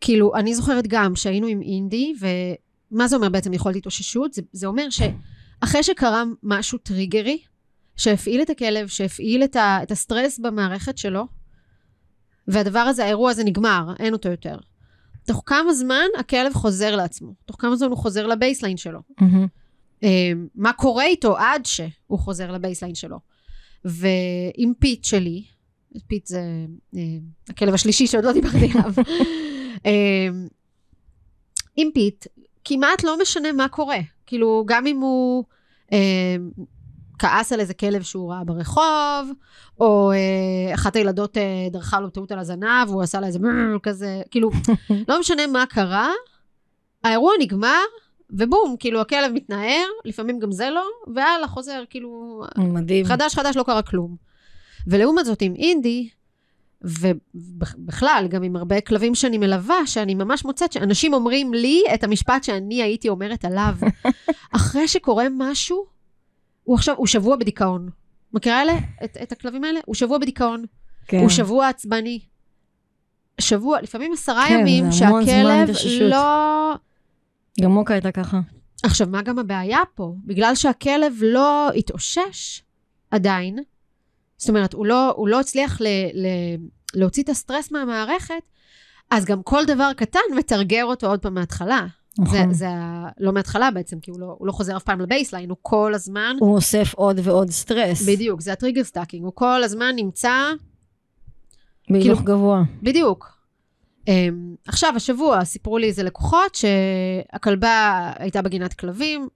[0.00, 4.32] כאילו, אני זוכרת גם שהיינו עם אינדי, ומה זה אומר בעצם יכולת התאוששות?
[4.32, 7.38] זה, זה אומר שאחרי שקרה משהו טריגרי,
[7.96, 11.26] שהפעיל את הכלב, שהפעיל את, ה, את הסטרס במערכת שלו,
[12.48, 14.58] והדבר הזה, האירוע הזה נגמר, אין אותו יותר.
[15.28, 17.34] תוך כמה זמן הכלב חוזר לעצמו?
[17.46, 19.00] תוך כמה זמן הוא חוזר ל baseline שלו?
[20.04, 23.18] אה, מה קורה איתו עד שהוא חוזר ל baseline שלו?
[23.84, 25.44] ועם פיט שלי,
[26.06, 26.40] פיט זה
[26.96, 27.02] אה,
[27.48, 28.92] הכלב השלישי שעוד לא דיברתי עליו,
[29.86, 30.28] אה,
[31.76, 32.26] עם פיט,
[32.64, 34.00] כמעט לא משנה מה קורה.
[34.26, 35.44] כאילו, גם אם הוא
[37.18, 39.32] כעס על איזה כלב שהוא ראה ברחוב,
[39.80, 43.38] או אה, אחת הילדות אה, דרכה לו בטעות על הזנב, והוא עשה לה איזה
[43.82, 44.50] כזה, כאילו,
[45.08, 46.10] לא משנה מה קרה,
[47.04, 47.84] האירוע נגמר,
[48.30, 52.42] ובום, כאילו הכלב מתנער, לפעמים גם זה לא, והלאה, חוזר, כאילו...
[52.58, 53.04] מדהים.
[53.04, 54.16] חדש חדש לא קרה כלום.
[54.86, 56.08] ולעומת זאת עם אינדי,
[56.82, 62.44] ובכלל, גם עם הרבה כלבים שאני מלווה, שאני ממש מוצאת שאנשים אומרים לי את המשפט
[62.44, 63.74] שאני הייתי אומרת עליו.
[64.56, 65.86] אחרי שקורה משהו,
[66.68, 67.90] הוא עכשיו, הוא שבוע בדיכאון.
[68.32, 68.72] מכירה אלה?
[69.04, 69.80] את, את הכלבים האלה?
[69.86, 70.64] הוא שבוע בדיכאון.
[71.06, 71.18] כן.
[71.18, 72.20] הוא שבוע עצבני.
[73.40, 75.68] שבוע, לפעמים עשרה כן, ימים, שהכלב.
[76.00, 76.74] לא...
[77.60, 78.40] גם מוקה הייתה ככה.
[78.82, 80.14] עכשיו, מה גם הבעיה פה?
[80.24, 82.62] בגלל שהכלב לא התאושש
[83.10, 83.58] עדיין,
[84.36, 86.26] זאת אומרת, הוא לא, הוא לא הצליח ל, ל,
[86.94, 88.42] להוציא את הסטרס מהמערכת,
[89.10, 91.86] אז גם כל דבר קטן מתרגר אותו עוד פעם מההתחלה.
[92.16, 92.52] זה, נכון.
[92.52, 95.50] זה ה- לא מההתחלה בעצם, כי הוא לא, הוא לא חוזר אף פעם ל baseline,
[95.50, 96.36] הוא כל הזמן...
[96.40, 98.08] הוא אוסף עוד ועוד סטרס.
[98.08, 100.32] בדיוק, זה ה trigger stacking, הוא כל הזמן נמצא...
[101.90, 102.62] בהילוך כאילו- גבוה.
[102.82, 103.38] בדיוק.
[104.06, 104.10] Um,
[104.66, 109.28] עכשיו, השבוע סיפרו לי איזה לקוחות שהכלבה הייתה בגינת כלבים,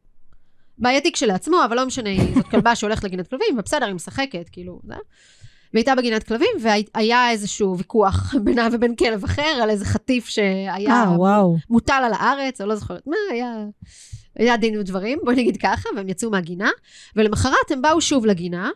[0.79, 4.95] בעייתי כשלעצמו, אבל לא משנה, זאת כלבה שהולכת לגינת כלבים, ובסדר, היא משחקת, כאילו, זה.
[5.75, 11.13] והייתה בגינת כלבים, והיה איזשהו ויכוח בינה ובין כלב אחר, על איזה חטיף שהיה אה,
[11.17, 11.57] וואו.
[11.71, 13.65] מוטל על הארץ, או לא זוכרת מה, היה,
[14.37, 16.71] היה דין ודברים, בוא נגיד ככה, והם יצאו מהגינה,
[17.17, 18.71] ולמחרת הם באו שוב לגינה,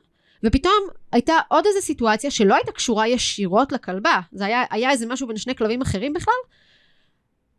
[0.44, 5.26] ופתאום הייתה עוד איזו סיטואציה שלא הייתה קשורה ישירות לכלבה, זה היה, היה איזה משהו
[5.26, 6.34] בין שני כלבים אחרים בכלל,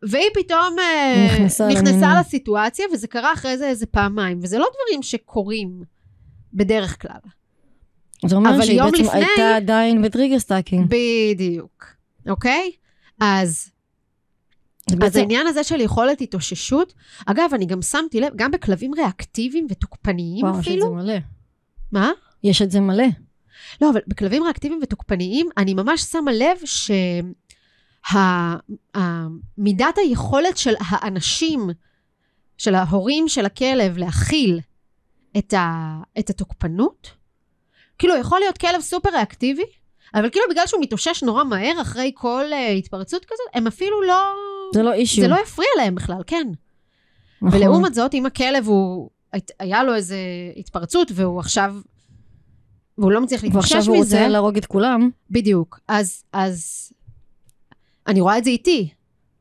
[0.02, 2.20] והיא פתאום אה, נכנסה נכנסה.
[2.20, 5.82] לסיטואציה, וזה קרה אחרי זה איזה פעמיים, וזה לא דברים שקורים
[6.54, 7.30] בדרך כלל.
[8.26, 10.86] זה אומר אבל שהיא בעצם לפני- הייתה עדיין ב trigger stacking.
[11.34, 11.86] בדיוק,
[12.28, 12.70] אוקיי?
[13.20, 13.70] אז
[14.90, 16.94] אז בעצם- העניין הזה של יכולת התאוששות,
[17.26, 21.14] אגב, אני גם שמתי לב, גם בכלבים ריאקטיביים ותוקפניים וואו, יש את זה אפילו, מלא.
[21.92, 22.10] מה?
[22.44, 23.04] יש את זה מלא.
[23.82, 26.56] לא, אבל בכלבים ריאקטיביים ותוקפניים, אני ממש שמה לב
[29.56, 31.60] שמידת היכולת של האנשים,
[32.58, 34.60] של ההורים של הכלב להכיל
[35.38, 35.72] את, ה,
[36.18, 37.10] את התוקפנות,
[37.98, 39.64] כאילו יכול להיות כלב סופר ריאקטיבי,
[40.14, 44.32] אבל כאילו בגלל שהוא מתאושש נורא מהר אחרי כל uh, התפרצות כזאת, הם אפילו לא...
[44.74, 45.24] זה לא אישיו.
[45.24, 46.48] זה לא יפריע להם בכלל, כן.
[47.42, 47.60] נכון.
[47.60, 49.10] ולעומת זאת, אם הכלב הוא,
[49.58, 50.16] היה לו איזה
[50.56, 51.74] התפרצות והוא עכשיו,
[52.98, 55.10] והוא לא מצליח להתאושש ועכשיו מזה, הוא רוצה להרוג את כולם.
[55.30, 55.80] בדיוק.
[55.88, 56.88] אז, אז
[58.06, 58.88] אני רואה את זה איתי.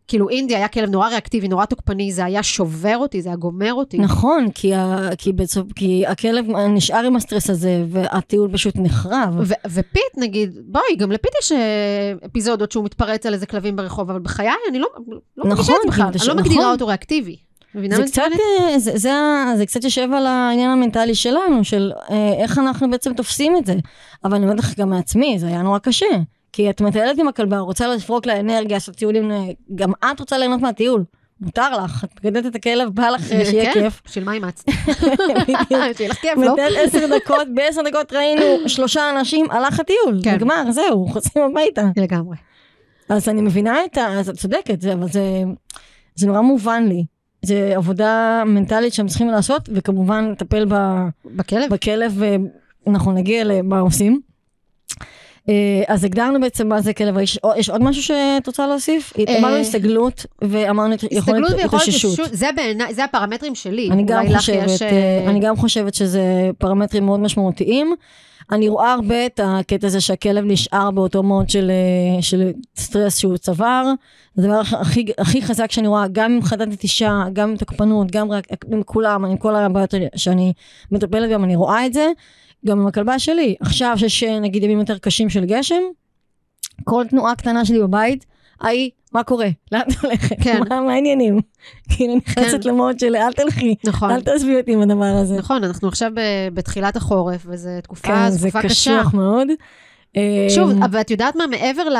[0.07, 3.73] כאילו אינדי היה כלב נורא ריאקטיבי, נורא תוקפני, זה היה שובר אותי, זה היה גומר
[3.73, 3.97] אותי.
[3.97, 9.35] נכון, כי, ה, כי, בסוף, כי הכלב נשאר עם הסטרס הזה, והטיול פשוט נחרב.
[9.39, 11.57] ו- ופית נגיד, בואי, גם לפית יש אה,
[12.25, 14.87] אפיזודות שהוא מתפרץ על איזה כלבים ברחוב, אבל בחיי אני לא,
[15.37, 16.73] לא מרגישה נכון, את זה בכלל, כי אתה אני לא ש- מגדירה נכון.
[16.73, 17.35] אותו ריאקטיבי.
[17.89, 18.21] זה קצת?
[18.61, 22.89] אה, זה, זה, ה- זה קצת יושב על העניין המנטלי שלנו, של אה, איך אנחנו
[22.91, 23.75] בעצם תופסים את זה.
[24.23, 26.05] אבל אני אומרת לך גם מעצמי, זה היה נורא קשה.
[26.57, 30.37] כי את מטיילת עם הכלבה, רוצה לפרוק לה אנרגיה, לעשות טיולים, ל- גם את רוצה
[30.37, 31.03] ליהנות מהטיול.
[31.41, 34.01] מותר לך, את מגדלת את הכלב, בא לך אה, שיהיה כן, כיף.
[34.05, 34.69] בשביל מה אימצת?
[35.97, 36.53] שיהיה לך כיף, לא?
[36.53, 40.35] מטייל עשר דקות, בעשר דקות ראינו שלושה אנשים, הלך הטיול, כן.
[40.35, 41.89] נגמר, זהו, חוזרים הביתה.
[41.97, 42.37] לגמרי.
[43.09, 44.19] אז אני מבינה את ה...
[44.19, 45.43] אז את צודקת, אבל זה,
[46.15, 47.05] זה נורא מובן לי.
[47.41, 50.65] זה עבודה מנטלית שהם צריכים לעשות, וכמובן לטפל
[51.25, 51.73] בכלב?
[51.73, 52.21] בכלב,
[52.85, 54.21] ואנחנו נגיע למה עושים.
[55.49, 59.13] אה, אז הגדרנו בעצם מה זה כלב, יש, יש עוד משהו שאת רוצה להוסיף?
[59.17, 62.29] אה, אמרנו הסתגלות, ואמרנו יכולת התאוששות.
[62.31, 63.89] זה בעיניי, זה הפרמטרים שלי.
[63.91, 67.95] אני גם חושבת, אה, אני גם חושבת שזה פרמטרים מאוד משמעותיים.
[68.51, 71.71] אני רואה הרבה את הקטע הזה שהכלב נשאר באותו מוד של,
[72.21, 73.83] של סטרס שהוא צבר.
[74.35, 78.31] זה הדבר הכי, הכי חזק שאני רואה, גם עם חדת נטישה, גם עם תוקפנות, גם
[78.31, 80.53] רק עם כולם, עם כל הבעיות שאני
[80.91, 82.11] מטפלת בהם, אני רואה את זה.
[82.65, 83.55] גם עם הכלבה שלי.
[83.59, 85.81] עכשיו שיש נגיד ימים יותר קשים של גשם,
[86.83, 88.25] כל תנועה קטנה שלי בבית,
[88.61, 89.47] היי, מה קורה?
[89.71, 90.35] לאן את הולכת?
[90.43, 90.59] כן.
[90.69, 91.39] מה מה העניינים?
[91.89, 94.11] כאילו נכנסת למוד של אל תלכי, נכון.
[94.11, 95.37] אל תעזבי אותי עם הדבר הזה.
[95.37, 96.11] נכון, אנחנו עכשיו
[96.53, 98.99] בתחילת החורף, וזו תקופה, כן, זה תקופה קשה.
[98.99, 99.47] קשוח מאוד.
[100.49, 101.97] שוב, אה, אבל את יודעת מה, מעבר ל...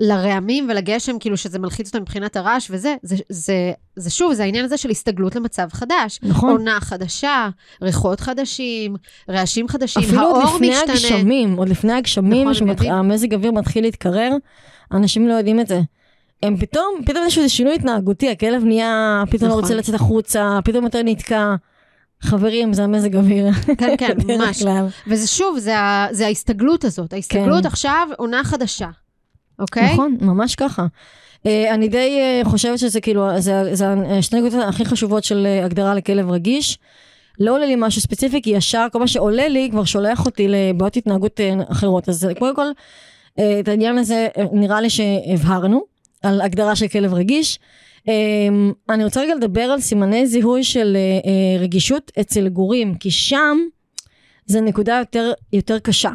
[0.00, 4.64] לרעמים ולגשם, כאילו שזה מלחיץ אותם מבחינת הרעש וזה, זה, זה, זה שוב, זה העניין
[4.64, 6.18] הזה של הסתגלות למצב חדש.
[6.22, 6.50] נכון.
[6.50, 7.48] עונה חדשה,
[7.82, 8.96] ריחות חדשים,
[9.30, 10.92] רעשים חדשים, אפילו האור עוד לפני משתנה.
[10.92, 12.86] הגשמים, עוד לפני הגשמים, נכון.
[12.86, 14.30] שהמזג אוויר מתחיל להתקרר,
[14.92, 15.80] אנשים לא יודעים את זה.
[16.42, 19.62] הם פתאום, פתאום יש איזה שינוי התנהגותי, הכלב נהיה, פתאום לא נכון.
[19.62, 21.54] רוצה לצאת החוצה, פתאום יותר נתקע.
[22.22, 23.52] חברים, זה המזג אוויר.
[23.78, 24.62] כן, כן, ממש.
[24.62, 24.86] כלל.
[25.06, 25.74] וזה שוב, זה,
[26.10, 27.12] זה ההסתגלות הזאת.
[27.12, 27.66] ההסתגלות כן.
[27.66, 28.88] עכשיו, עונה חדשה,
[29.60, 29.92] אוקיי?
[29.92, 30.86] נכון, ממש ככה.
[31.46, 33.86] אה, אני די אה, חושבת שזה כאילו, זה, זה
[34.18, 36.78] השתי נקודות הכי חשובות של אה, הגדרה לכלב רגיש.
[37.38, 40.96] לא עולה לי משהו ספציפי, כי ישר כל מה שעולה לי כבר שולח אותי לבעיות
[40.96, 41.40] התנהגות
[41.72, 42.08] אחרות.
[42.08, 42.66] אז קודם כל,
[43.34, 45.84] את העניין הזה אה, נראה לי שהבהרנו
[46.22, 47.58] על הגדרה של כלב רגיש.
[48.90, 50.96] אני רוצה רגע לדבר על סימני זיהוי של
[51.60, 53.58] רגישות אצל גורים, כי שם
[54.46, 56.10] זה נקודה יותר, יותר קשה.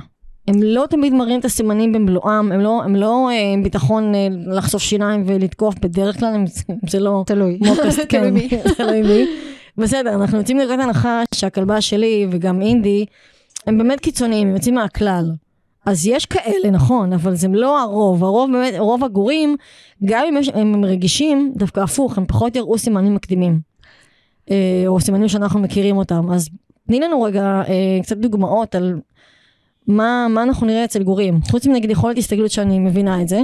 [0.48, 4.28] הם לא תמיד מראים את הסימנים במלואם, הם לא, הם לא אה, עם ביטחון אה,
[4.48, 6.46] לחשוף שיניים ולתקוף בדרך כלל, הם,
[6.92, 7.60] זה לא תלוי.
[7.62, 8.34] מוקס, כן,
[8.78, 9.26] תלוי מי.
[9.78, 13.06] בסדר, אנחנו יוצאים מנקודת הנחה שהכלבה שלי וגם אינדי,
[13.68, 15.32] הם באמת קיצוניים, הם יוצאים מהכלל.
[15.86, 18.24] אז יש כאלה, נכון, אבל זה לא הרוב.
[18.24, 19.56] הרוב באמת, רוב הגורים,
[20.06, 23.60] גם אם יש, הם רגישים, דווקא הפוך, הם פחות יראו סימנים מקדימים.
[24.52, 26.32] אה, או סימנים שאנחנו מכירים אותם.
[26.32, 26.50] אז
[26.88, 28.96] תני לנו רגע אה, קצת דוגמאות על
[29.88, 31.39] מה, מה אנחנו נראה אצל גורים.
[31.52, 33.39] חוץ מנגיד יכולת הסתגלות שאני מבינה את זה.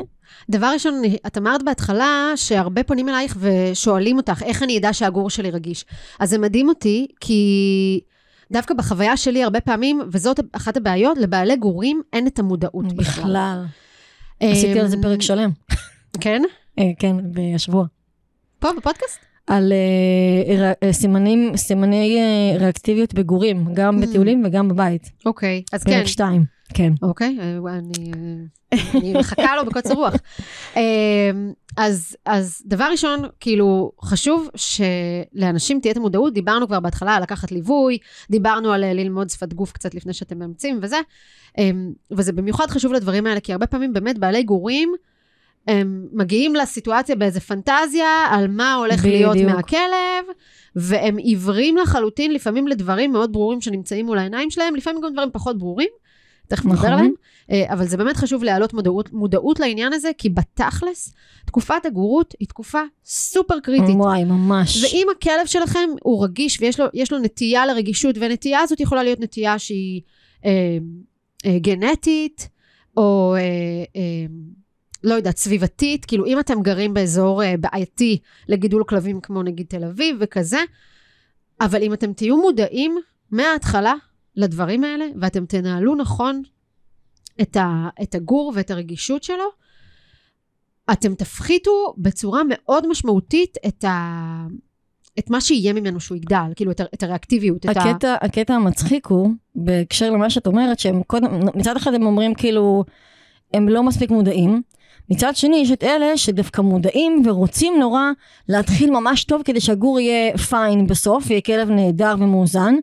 [0.49, 5.51] דבר ראשון, את אמרת בהתחלה שהרבה פונים אלייך ושואלים אותך, איך אני אדע שהגור שלי
[5.51, 5.85] רגיש?
[6.19, 7.99] אז זה מדהים אותי, כי
[8.51, 13.23] דווקא בחוויה שלי הרבה פעמים, וזאת אחת הבעיות, לבעלי גורים אין את המודעות בכלל.
[13.23, 13.65] בכלל.
[14.39, 15.49] עשיתי על זה אמ, פרק שלם.
[16.21, 16.41] כן?
[16.79, 17.85] אה, כן, בשבוע.
[18.59, 19.30] פה בפודקאסט?
[19.51, 24.05] על אה, ר- אה, סימנים, סימני אה, ריאקטיביות בגורים, גם Mm.
[24.07, 25.11] בטיולים וגם בבית.
[25.25, 25.91] אוקיי, אז כן.
[25.91, 26.93] פרק שתיים, כן.
[27.01, 28.11] אוקיי, אה, אני,
[28.73, 30.13] אה, אני מחכה לו בקוצר רוח.
[31.77, 37.51] אז, אז דבר ראשון, כאילו, חשוב שלאנשים תהיה את המודעות, דיברנו כבר בהתחלה על לקחת
[37.51, 37.97] ליווי,
[38.29, 40.97] דיברנו על ללמוד שפת גוף קצת לפני שאתם מאמצים וזה,
[41.57, 41.69] אה,
[42.11, 44.93] וזה במיוחד חשוב לדברים האלה, כי הרבה פעמים באמת בעלי גורים,
[45.67, 49.51] הם מגיעים לסיטואציה באיזה פנטזיה על מה הולך להיות בדיוק.
[49.51, 50.25] מהכלב,
[50.75, 55.57] והם עיוורים לחלוטין לפעמים לדברים מאוד ברורים שנמצאים מול העיניים שלהם, לפעמים גם דברים פחות
[55.57, 55.89] ברורים,
[56.47, 56.91] תכף נדבר נכון.
[56.91, 57.13] עליהם,
[57.51, 61.13] אה, אבל זה באמת חשוב להעלות מודעות, מודעות לעניין הזה, כי בתכלס,
[61.45, 63.95] תקופת הגורות היא תקופה סופר קריטית.
[63.95, 64.83] וואי, ממש.
[64.83, 69.59] ואם הכלב שלכם הוא רגיש ויש לו, לו נטייה לרגישות, והנטייה הזאת יכולה להיות נטייה
[69.59, 70.01] שהיא
[70.45, 70.51] אה,
[71.45, 72.49] אה, גנטית,
[72.97, 73.41] או אה,
[73.95, 74.25] אה,
[75.03, 79.83] לא יודעת, סביבתית, כאילו אם אתם גרים באזור אה, בעייתי לגידול כלבים כמו נגיד תל
[79.83, 80.59] אביב וכזה,
[81.61, 82.97] אבל אם אתם תהיו מודעים
[83.31, 83.93] מההתחלה
[84.35, 86.41] לדברים האלה, ואתם תנהלו נכון
[87.41, 89.45] את, ה, את הגור ואת הרגישות שלו,
[90.91, 94.47] אתם תפחיתו בצורה מאוד משמעותית את, ה,
[95.19, 97.65] את מה שיהיה ממנו שהוא יגדל, כאילו את, את הריאקטיביות.
[97.65, 98.15] את ה...
[98.21, 102.83] הקטע המצחיק הוא, בהקשר למה שאת אומרת, שהם קודם, מצד אחד הם אומרים כאילו,
[103.53, 104.61] הם לא מספיק מודעים.
[105.11, 108.03] מצד שני, יש את אלה שדווקא מודעים ורוצים נורא
[108.49, 112.75] להתחיל ממש טוב כדי שהגור יהיה פיין בסוף, יהיה כלב נהדר ומאוזן.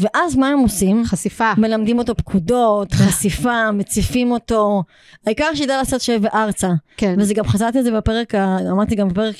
[0.00, 1.04] ואז מה הם עושים?
[1.04, 1.52] חשיפה.
[1.58, 4.82] מלמדים אותו פקודות, חשיפה, מציפים אותו.
[5.26, 6.68] העיקר שידע לעשות שב וארצה.
[6.96, 7.14] כן.
[7.18, 8.34] וזה גם חזרתי את זה בפרק,
[8.70, 9.36] אמרתי גם בפרק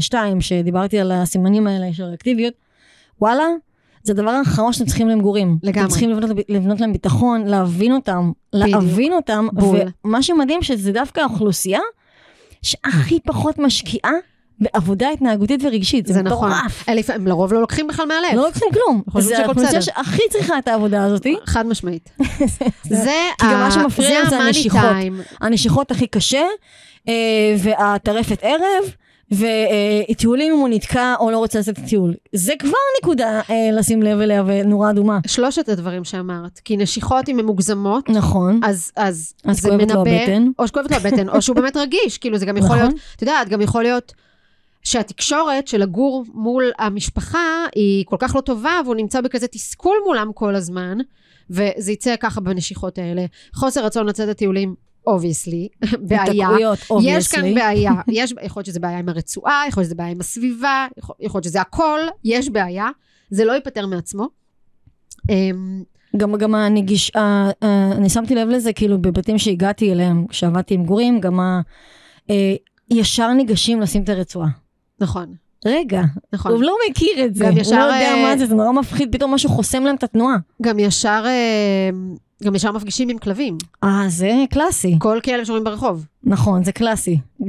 [0.00, 2.54] 2, שדיברתי על הסימנים האלה של האקטיביות.
[3.20, 3.44] וואלה,
[4.04, 5.58] זה הדבר האחרון שאתם צריכים למגורים.
[5.62, 5.80] לגמרי.
[5.80, 9.48] אתם צריכים לבנות, לבנות להם ביטחון, להבין אותם, להבין אותם.
[9.52, 9.78] בול.
[10.04, 11.80] ומה שמדהים שזה דווקא האוכלוסייה
[12.62, 14.12] שהכי פחות משקיעה
[14.60, 16.06] בעבודה התנהגותית ורגשית.
[16.06, 16.50] זה זה נכון.
[16.52, 16.88] מטורף.
[16.88, 18.36] לפעמים- הם לרוב לא לוקחים בכלל מהלב.
[18.36, 19.02] לא לוקחים כלום.
[19.22, 19.80] זה האוכלוסייה בסדר.
[19.80, 21.36] שהכי צריכה את העבודה הזאתי.
[21.46, 22.10] חד משמעית.
[22.88, 24.80] זה כי גם מה שמפריע זה הנשיכות.
[25.40, 26.44] הנשיכות הכי קשה,
[27.08, 27.12] אה,
[27.58, 28.94] והטרפת ערב,
[29.32, 32.14] וטיולים אם הוא נתקע או לא רוצה לעשות טיול.
[32.32, 35.18] זה כבר נקודה אה, לשים לב אליה ונורה אדומה.
[35.26, 36.60] שלושת הדברים שאמרת.
[36.64, 38.60] כי נשיכות אם הן מוגזמות, נכון.
[38.64, 40.50] אז, אז, אז זה כואבת לו מנבא, הבטן.
[40.58, 42.78] או שכואבת לו הבטן, או שהוא באמת רגיש, כאילו זה גם יכול נכון.
[42.78, 44.12] להיות, את יודעת, גם יכול להיות
[44.82, 50.30] שהתקשורת של לגור מול המשפחה היא כל כך לא טובה, והוא נמצא בכזה תסכול מולם
[50.34, 50.98] כל הזמן,
[51.50, 53.24] וזה יצא ככה בנשיכות האלה.
[53.54, 54.74] חוסר רצון לצאת לטיולים,
[55.06, 55.68] obviously,
[56.08, 56.22] בעיה.
[56.22, 57.54] התקעויות, יש כאן.
[57.54, 61.16] בעיה, יש, יכול להיות שזה בעיה עם הרצועה, יכול להיות שזה בעיה עם הסביבה, יכול,
[61.20, 62.88] יכול להיות שזה הכל, יש בעיה,
[63.30, 64.28] זה לא ייפתר מעצמו.
[65.30, 65.82] אמ,
[66.16, 67.12] גם, גם הנגיש...
[67.92, 71.60] אני שמתי לב לזה, כאילו, בבתים שהגעתי אליהם, כשעבדתי עם גורים, גם ה...
[72.30, 72.54] אה,
[72.90, 74.48] ישר ניגשים לשים את הרצועה.
[75.00, 75.34] נכון.
[75.64, 76.52] רגע, נכון.
[76.52, 78.72] הוא לא מכיר את זה, גם הוא ישר, לא יודע אה, מה זה, זה נורא
[78.72, 80.36] מפחיד, פתאום משהו חוסם להם את התנועה.
[80.62, 81.90] גם ישר, אה,
[82.44, 83.58] גם ישר מפגישים עם כלבים.
[83.84, 84.96] אה, זה קלאסי.
[84.98, 86.06] כל כלב שומעים ברחוב.
[86.24, 87.18] נכון, זה קלאסי.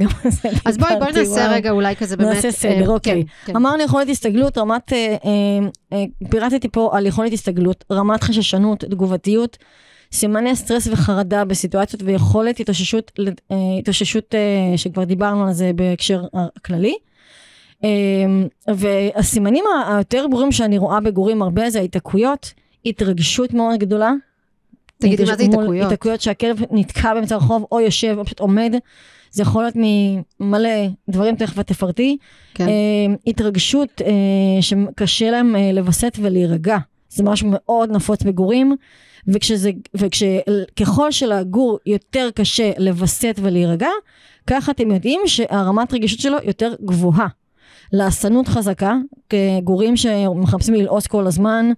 [0.64, 1.50] אז בואי, בואי נעשה וואו.
[1.50, 2.34] רגע אולי כזה באמת...
[2.34, 3.24] נעשה סדר, אה, אוקיי.
[3.24, 3.56] כן, כן.
[3.56, 9.58] אמרנו יכולת הסתגלות, רמת, אה, אה, אה, פירטתי פה על יכולת הסתגלות, רמת חששנות, תגובתיות,
[10.12, 13.12] סימני סטרס וחרדה בסיטואציות ויכולת התאוששות,
[13.50, 16.24] אה, התאוששות אה, שכבר דיברנו על זה בהקשר
[16.56, 16.94] הכללי.
[17.84, 17.90] אה,
[18.74, 22.52] והסימנים היותר ברורים שאני רואה בגורים הרבה זה ההיתקעויות,
[22.86, 24.12] התרגשות מאוד גדולה.
[24.98, 25.90] תגידי, מה זה מול היתקעויות?
[25.90, 28.74] היתקעויות שהכלב נתקע באמצע הרחוב או יושב או פשוט עומד.
[29.30, 29.74] זה יכול להיות
[30.40, 30.70] ממלא
[31.08, 32.16] דברים, תכף את תפרטי.
[32.54, 32.68] כן.
[32.68, 36.78] אה, התרגשות אה, שקשה להם אה, לווסת ולהירגע.
[37.08, 38.76] זה משהו מאוד נפוץ בגורים,
[39.28, 43.88] וכשזה, וכשככל שלגור יותר קשה לווסת ולהירגע,
[44.46, 47.26] ככה אתם יודעים שהרמת רגישות שלו יותר גבוהה.
[47.92, 48.94] להסנות חזקה,
[49.28, 51.70] כגורים שמחפשים ללעוס כל הזמן,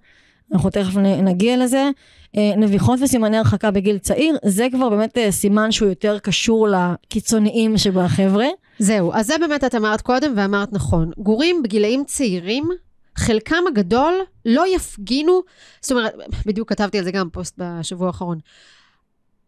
[0.53, 1.89] אנחנו תכף נגיע לזה.
[2.37, 7.77] אה, נביחות וסימני הרחקה בגיל צעיר, זה כבר באמת אה, סימן שהוא יותר קשור לקיצוניים
[7.77, 8.47] שבחבר'ה.
[8.79, 11.11] זהו, אז זה באמת את אמרת קודם ואמרת נכון.
[11.17, 12.69] גורים בגילאים צעירים,
[13.15, 14.13] חלקם הגדול
[14.45, 15.41] לא יפגינו,
[15.81, 16.13] זאת אומרת,
[16.45, 18.39] בדיוק כתבתי על זה גם פוסט בשבוע האחרון.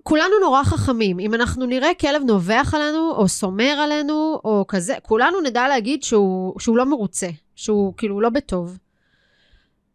[0.03, 5.41] כולנו נורא חכמים, אם אנחנו נראה כלב נובח עלינו, או סומר עלינו, או כזה, כולנו
[5.41, 8.77] נדע להגיד שהוא, שהוא לא מרוצה, שהוא כאילו לא בטוב.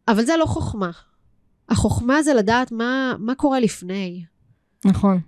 [0.08, 0.90] אבל זה לא חוכמה.
[1.68, 4.24] החוכמה זה לדעת מה, מה קורה לפני.
[4.84, 5.20] נכון.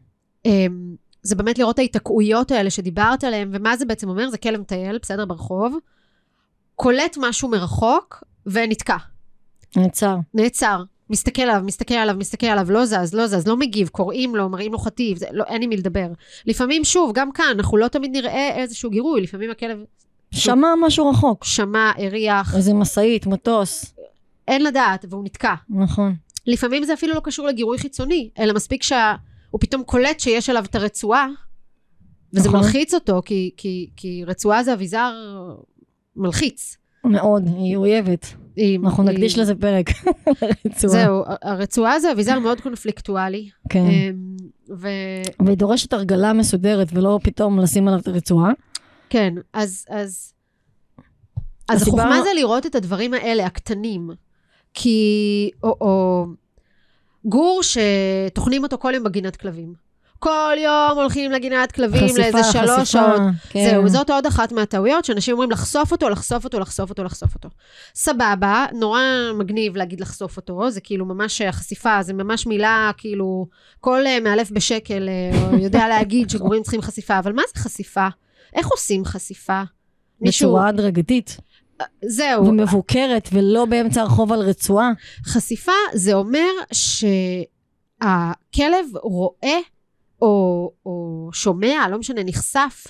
[0.44, 4.30] אמ, זה באמת לראות ההיתקעויות האלה שדיברת עליהן, ומה זה בעצם אומר?
[4.30, 5.76] זה כלב מטייל, בסדר, ברחוב,
[6.74, 8.96] קולט משהו מרחוק, ונתקע.
[9.76, 10.16] נעצר.
[10.34, 10.82] נעצר.
[11.10, 14.72] מסתכל עליו, מסתכל עליו, מסתכל עליו, לא זז, לא זז, לא מגיב, קוראים לו, מראים
[14.72, 16.06] לו חטיב, זה, לא, אין עם מי לדבר.
[16.46, 19.78] לפעמים, שוב, גם כאן, אנחנו לא תמיד נראה איזשהו גירוי, לפעמים הכלב
[20.30, 21.44] שמע משהו רחוק.
[21.44, 23.94] שמע, הריח, איזה משאית, מטוס.
[24.48, 25.54] אין לדעת, והוא נתקע.
[25.70, 26.14] נכון.
[26.46, 30.74] לפעמים זה אפילו לא קשור לגירוי חיצוני, אלא מספיק שהוא פתאום קולט שיש עליו את
[30.74, 31.28] הרצועה,
[32.34, 32.60] וזה נכון.
[32.60, 35.12] מלחיץ אותו, כי, כי, כי רצועה זה אביזר
[36.16, 36.76] מלחיץ.
[37.04, 38.34] מאוד, היא אויבת.
[38.58, 39.86] היא- אנחנו היא- נקדיש לזה פרק.
[40.64, 40.92] לרצועה.
[40.92, 43.48] זהו, הרצועה זה אביזר מאוד קונפליקטואלי.
[43.68, 43.84] כן.
[43.86, 44.36] אמ,
[44.70, 48.50] וכן, והיא דורשת הרגלה מסודרת, ולא פתאום לשים עליו את הרצועה.
[49.10, 50.32] כן, אז, אז,
[51.68, 54.10] הסיבה- אז החוכמה זה לראות את הדברים האלה, הקטנים.
[54.74, 56.26] כי, או, או
[57.24, 59.87] גור שטוחנים אותו כל יום בגינת כלבים.
[60.18, 63.20] כל יום הולכים לגינת כלבים חשיפה, לאיזה שלוש חשיפה, שעות.
[63.48, 63.70] כן.
[63.70, 67.48] זהו, זאת עוד אחת מהטעויות, שאנשים אומרים לחשוף אותו, לחשוף אותו, לחשוף אותו, לחשוף אותו.
[67.94, 69.00] סבבה, נורא
[69.34, 73.46] מגניב להגיד לחשוף אותו, זה כאילו ממש החשיפה, זה ממש מילה, כאילו,
[73.80, 78.08] כל uh, מאלף בשקל uh, יודע להגיד שגורים צריכים חשיפה, אבל מה זה חשיפה?
[78.54, 79.62] איך עושים חשיפה?
[80.20, 81.36] בצורה הדרגתית,
[82.04, 84.90] זהו, ומבוקרת, ולא באמצע הרחוב על רצועה.
[85.24, 86.48] חשיפה זה אומר
[88.02, 89.58] שהכלב רואה
[90.22, 92.86] או, או שומע, לא משנה, נחשף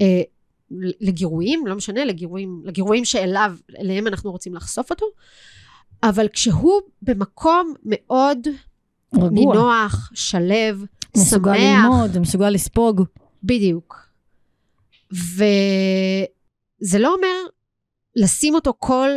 [0.00, 0.22] אה,
[1.00, 5.06] לגירויים, לא משנה, לגירויים, לגירויים שאליו, אליהם אנחנו רוצים לחשוף אותו,
[6.02, 8.38] אבל כשהוא במקום מאוד
[9.14, 9.30] רגוע.
[9.30, 13.02] נינוח, שלו, מסוגל שמח, ללמוד, מסוגל לספוג.
[13.42, 13.96] בדיוק.
[15.12, 17.50] וזה לא אומר
[18.16, 19.10] לשים אותו כל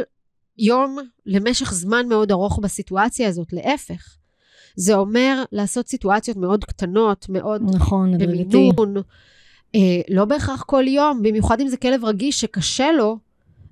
[0.57, 4.17] יום למשך זמן מאוד ארוך בסיטואציה הזאת, להפך.
[4.75, 8.17] זה אומר לעשות סיטואציות מאוד קטנות, מאוד נכון.
[8.17, 8.95] במינון,
[9.75, 13.17] אה, לא בהכרח כל יום, במיוחד אם זה כלב רגיש שקשה לו,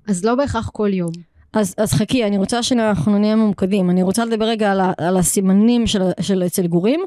[0.08, 1.12] אז לא בהכרח כל יום.
[1.52, 3.90] אז, אז חכי, אני רוצה שאנחנו נהיה ממוקדים.
[3.90, 7.00] אני רוצה לדבר רגע על, ה, על הסימנים של, של אצל גורים,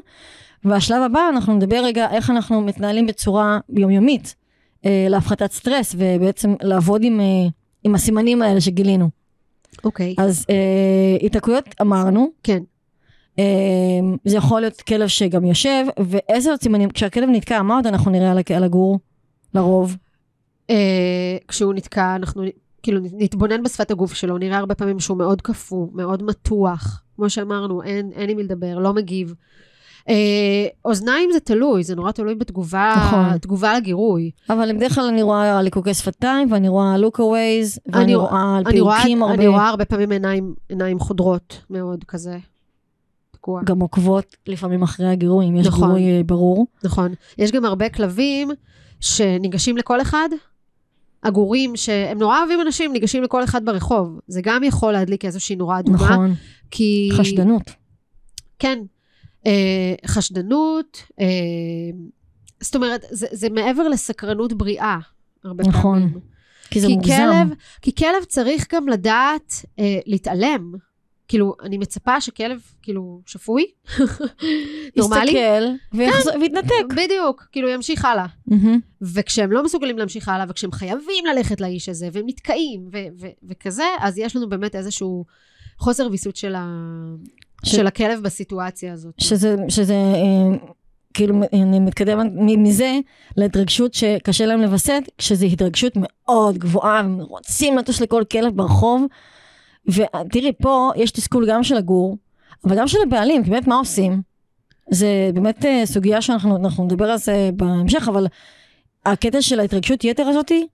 [0.64, 4.34] והשלב הבא אנחנו נדבר רגע איך אנחנו מתנהלים בצורה יומיומית
[4.86, 7.48] אה, להפחתת סטרס, ובעצם לעבוד עם, אה,
[7.84, 9.08] עם הסימנים האלה שגילינו.
[9.84, 10.14] אוקיי.
[10.18, 12.62] אז אה, היתקעויות אמרנו, כן.
[13.38, 13.44] אה,
[14.24, 18.30] זה יכול להיות כלב שגם יושב, ואיזה עוד סימנים, כשהכלב נתקע, מה עוד אנחנו נראה
[18.56, 18.98] על, הגור?
[19.54, 19.96] לרוב.
[20.70, 22.42] אה, כשהוא נתקע, אנחנו
[22.82, 27.02] כאילו נתבונן בשפת הגוף שלו, נראה הרבה פעמים שהוא מאוד קפוא, מאוד מתוח.
[27.16, 29.34] כמו שאמרנו, אין, אין עם מי לדבר, לא מגיב.
[30.08, 30.14] אה,
[30.84, 33.38] אוזניים זה תלוי, זה נורא תלוי בתגובה, נכון.
[33.38, 34.30] תגובה לגירוי.
[34.50, 39.22] אבל בדרך כלל אני רואה ליקוקי שפתיים, ואני רואה לוקווייז, ואני אני- רואה על פיוקים
[39.22, 39.34] הרבה.
[39.34, 42.38] אני רואה הרבה פעמים עיניים, עיניים חודרות מאוד כזה.
[43.46, 43.62] תקוע.
[43.64, 45.80] גם עוקבות לפעמים אחרי הגירוי, אם יש נכון.
[45.80, 46.66] גירוי אה, ברור.
[46.84, 47.14] נכון.
[47.38, 48.50] יש גם הרבה כלבים
[49.00, 50.28] שניגשים לכל אחד.
[51.22, 54.20] הגורים שהם נורא אוהבים אנשים, ניגשים לכל אחד ברחוב.
[54.26, 55.96] זה גם יכול להדליק איזושהי נורה אדומה.
[55.96, 56.34] נכון,
[56.70, 57.08] כי...
[57.12, 57.70] חשדנות.
[58.58, 58.78] כן.
[59.46, 61.26] אה, חשדנות, אה,
[62.60, 64.98] זאת אומרת, זה, זה מעבר לסקרנות בריאה,
[65.44, 66.00] הרבה נכון.
[66.00, 66.20] פעמים.
[66.70, 67.14] כי זה כי מוגזם.
[67.16, 70.72] כלב, כי כלב צריך גם לדעת אה, להתעלם.
[71.28, 73.64] כאילו, אני מצפה שכלב, כאילו, שפוי,
[74.96, 75.64] נורמלי, יסתכל
[75.94, 76.72] ויחזור- ויתנתק.
[76.96, 78.26] בדיוק, כאילו ימשיך הלאה.
[79.02, 82.88] וכשהם לא מסוגלים להמשיך הלאה, וכשהם חייבים ללכת לאיש הזה, והם נתקעים,
[83.48, 85.24] וכזה, אז יש לנו באמת איזשהו
[85.78, 87.14] חוסר ויסות של, ה-
[87.64, 89.14] ש- של הכלב בסיטואציה הזאת.
[89.18, 90.58] שזה, שזה אה,
[91.14, 92.26] כאילו, אני מתקדמת
[92.58, 92.98] מזה
[93.36, 99.02] להתרגשות שקשה להם לווסת, כשזו התרגשות מאוד גבוהה, הם רוצים לטוש לכל כלב ברחוב.
[99.88, 102.16] ותראי, פה יש תסכול גם של הגור,
[102.64, 104.22] אבל גם של הבעלים, כי באמת מה עושים?
[104.90, 108.26] זה באמת אה, סוגיה שאנחנו אנחנו נדבר על זה בהמשך, אבל
[109.06, 110.66] הקטע של ההתרגשות יתר הזאתי,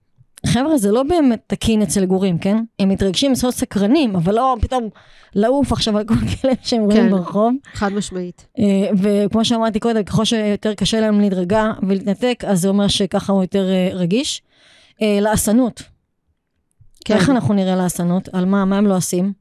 [0.45, 2.57] חבר'ה, זה לא באמת תקין אצל גורים, כן?
[2.79, 4.89] הם מתרגשים, הם צריכים סקרנים, אבל לא פתאום
[5.35, 7.11] לעוף עכשיו על כל כלב שהם רואים כן.
[7.11, 7.53] ברחוב.
[7.73, 8.47] חד משמעית.
[8.59, 13.43] אה, וכמו שאמרתי קודם, ככל שיותר קשה להם להירגע ולהתנתק, אז זה אומר שככה הוא
[13.43, 14.41] יותר אה, רגיש.
[15.01, 15.83] לעסנות,
[17.05, 18.29] כן, איך אנחנו נראה לעסנות?
[18.33, 18.65] על מה?
[18.65, 19.33] מה הם לא עושים?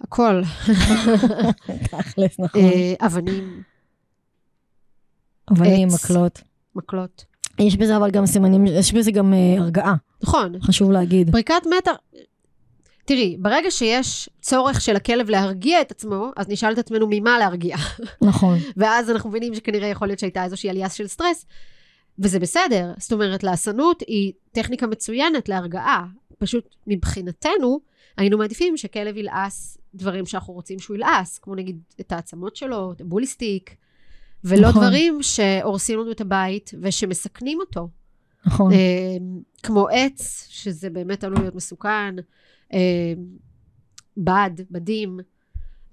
[0.00, 0.42] הכל.
[1.90, 2.60] תכלס, נכון.
[2.60, 3.62] אה, אבנים,
[5.52, 5.88] אבנים.
[5.88, 6.42] מקלות.
[6.76, 7.24] מקלות.
[7.58, 11.30] יש בזה אבל גם סימנים, יש בזה גם אה, הרגעה, נכון, חשוב להגיד.
[11.30, 11.92] פריקת מתר...
[13.04, 17.76] תראי, ברגע שיש צורך של הכלב להרגיע את עצמו, אז נשאל את עצמנו ממה להרגיע.
[18.22, 18.58] נכון.
[18.76, 21.46] ואז אנחנו מבינים שכנראה יכול להיות שהייתה איזושהי עלייה של סטרס,
[22.18, 22.92] וזה בסדר.
[22.98, 26.04] זאת אומרת, לעסנות היא טכניקה מצוינת להרגעה.
[26.40, 27.80] פשוט מבחינתנו,
[28.16, 33.00] היינו מעדיפים שכלב ילעס דברים שאנחנו רוצים שהוא ילעס, כמו נגיד את העצמות שלו, את
[33.00, 33.74] הבוליסטיק,
[34.44, 34.82] ולא נכון.
[34.82, 37.88] דברים שהורסים לנו את הבית ושמסכנים אותו.
[38.46, 38.72] נכון.
[38.72, 38.78] אה,
[39.62, 42.14] כמו עץ, שזה באמת עלול להיות מסוכן,
[42.72, 42.78] אה,
[44.16, 45.20] בד, בדים,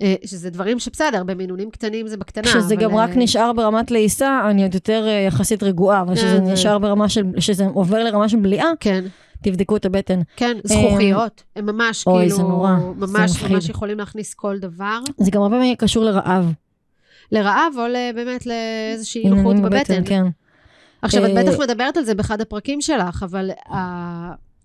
[0.01, 2.43] אה, שזה דברים שבסדר, במינונים קטנים זה בקטנה.
[2.43, 6.15] כשזה אבל, גם רק אה, נשאר ברמת לעיסה, אני עוד יותר אה, יחסית רגועה, אבל
[6.15, 9.05] כשזה זה- נשאר ברמה של, כשזה עובר לרמה של בליעה, כן,
[9.43, 10.19] תבדקו את הבטן.
[10.35, 11.43] כן, זכוכיות.
[11.55, 13.51] הם ממש אוי, כאילו, זה נורא, זה ממש מפחיד.
[13.51, 14.99] ממש יכולים להכניס כל דבר.
[15.17, 16.51] זה גם הרבה פעמים קשור לרעב.
[17.31, 17.83] לרעב או
[18.15, 20.01] באמת לאיזושהי עניינים בבטן.
[20.05, 20.23] כן.
[21.01, 23.49] עכשיו, את אה, בטח מדברת על זה באחד הפרקים שלך, אבל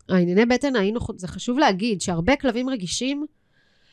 [0.09, 0.73] הענייני בטן,
[1.17, 3.27] זה חשוב להגיד שהרבה כלבים רגישים,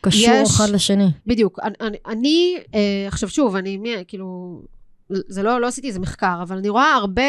[0.01, 1.07] קשור יש- אחד לשני.
[1.27, 1.59] בדיוק.
[1.63, 4.61] אני, אני, אני אה, עכשיו שוב, אני מי- כאילו,
[5.10, 7.22] זה לא, לא עשיתי איזה מחקר, אבל אני רואה הרבה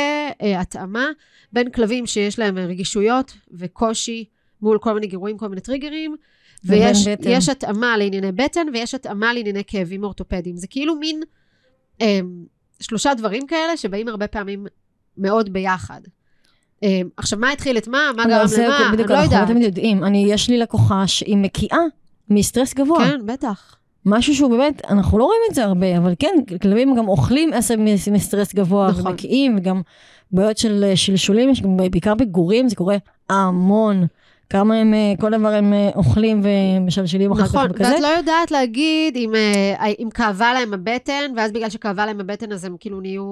[0.42, 1.06] אה, התאמה
[1.52, 4.24] בין כלבים שיש להם רגישויות וקושי
[4.62, 6.16] מול כל מיני גירויים, כל מיני טריגרים,
[6.64, 7.06] ויש.
[7.20, 10.56] יש התאמה לענייני בטן ויש התאמה לענייני כאבים אורתופדיים.
[10.56, 11.20] זה כאילו מין
[12.00, 12.20] אה,
[12.80, 14.66] שלושה דברים כאלה שבאים הרבה פעמים
[15.16, 16.00] מאוד ביחד.
[16.82, 18.10] אה, עכשיו, מה התחיל את מה?
[18.16, 18.76] מה אבל גרם למה?
[18.88, 19.48] אני לא אנחנו לא יודעת.
[19.48, 20.04] תמיד יודעים.
[20.04, 21.78] אני, יש לי לקוחה שהיא מקיאה
[22.28, 22.98] מסטרס גבוה.
[22.98, 23.76] כן, בטח.
[24.06, 27.76] משהו שהוא באמת, אנחנו לא רואים את זה הרבה, אבל כן, כלבים גם אוכלים עשב
[27.76, 29.06] מס- מסטרס גבוה, נכון.
[29.06, 29.80] ומקיאים, וגם
[30.32, 32.96] בעיות של שלשולים, יש גם בעיקר בגורים, זה קורה
[33.30, 34.06] המון.
[34.50, 37.92] כמה הם, אה, כל דבר הם אה, אוכלים ומשלשלים אחר נכון, כך וכזה.
[37.94, 42.52] ואת לא יודעת להגיד אם, אה, אם כאבה להם הבטן, ואז בגלל שכאבה להם הבטן
[42.52, 43.22] אז הם כאילו נהיו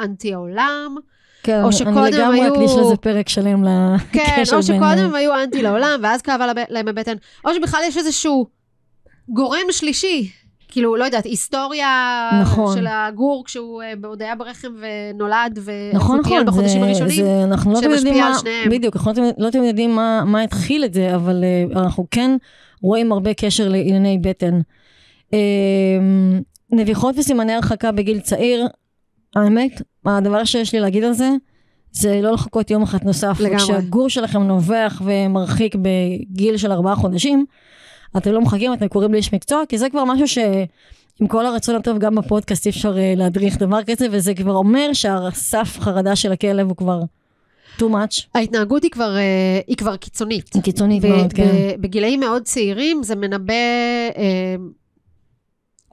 [0.00, 0.96] אנטי העולם.
[1.42, 3.64] כן, או שקודם אני לגמרי היו- אקדיש לזה פרק שלם
[4.12, 4.76] כן, לקשר או בין...
[4.76, 7.14] שקודם הם היו אנטי לעולם, ואז כאבה להם הבטן,
[7.44, 8.46] או שבכלל יש איזשהו
[9.28, 10.30] גורם שלישי.
[10.68, 12.76] כאילו, לא יודעת, היסטוריה נכון.
[12.76, 15.58] של הגור כשהוא אה, עוד היה ברחם ונולד,
[15.92, 17.24] נכון, נכון, בחודשים זה, הראשונים.
[17.24, 18.70] זה, אנחנו לא שמשפיע יודעים על מה, שניהם.
[18.70, 22.36] בדיוק, אנחנו לא לא תמיד יודעים מה, מה התחיל את זה, אבל uh, אנחנו כן
[22.82, 24.60] רואים הרבה קשר לענייני בטן.
[25.30, 25.34] Uh,
[26.72, 28.66] נביחות וסימני הרחקה בגיל צעיר,
[29.36, 31.30] האמת, הדבר שיש לי להגיד על זה,
[31.92, 33.40] זה לא לחכות יום אחד נוסף.
[33.40, 33.58] לגמרי.
[33.58, 37.46] כשהגור שלכם נובח ומרחיק בגיל של ארבעה חודשים,
[38.16, 40.38] אתם לא מחכים, אתם קוראים לאיש מקצוע, כי זה כבר משהו ש...
[41.20, 44.92] עם כל הרצון הטוב, גם בפודקאסט אי אפשר אה, להדריך דבר כזה, וזה כבר אומר
[44.92, 47.00] שהסף חרדה של הכלב הוא כבר
[47.78, 50.54] too much, ההתנהגות היא כבר, אה, היא כבר קיצונית.
[50.54, 51.52] היא קיצונית מאוד, כן.
[51.80, 53.54] בגילאים מאוד צעירים זה מנבא,
[54.16, 54.56] אה,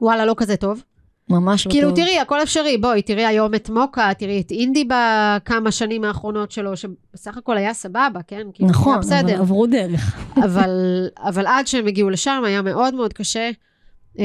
[0.00, 0.82] וואלה, לא כזה טוב.
[1.30, 1.96] ממש לא כאילו, טוב.
[1.98, 2.78] תראי, הכל אפשרי.
[2.78, 7.74] בואי, תראי היום את מוקה, תראי את אינדי בכמה שנים האחרונות שלו, שבסך הכל היה
[7.74, 8.46] סבבה, כן?
[8.54, 9.40] כאילו, נכון, היה אבל בסדר.
[9.40, 10.16] עברו דרך.
[10.44, 10.70] אבל,
[11.18, 13.50] אבל עד שהם הגיעו לשם היה מאוד מאוד קשה.
[14.18, 14.24] אה,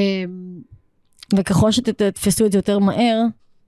[1.38, 3.22] וככל שתתפסו את זה יותר מהר,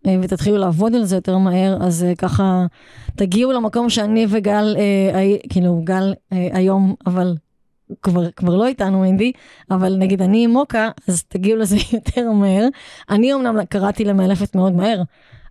[0.07, 2.65] אה, ותתחילו לעבוד על זה יותר מהר, אז אה, ככה
[3.15, 7.35] תגיעו למקום שאני וגל, אה, הי- כאילו גל אה, היום, אבל
[8.01, 9.31] כבר, כבר לא איתנו אינדי,
[9.71, 12.67] אבל נגיד אני עם מוקה, אז תגיעו לזה יותר מהר.
[13.09, 15.01] אני אמנם קראתי למאלפת מאוד מהר,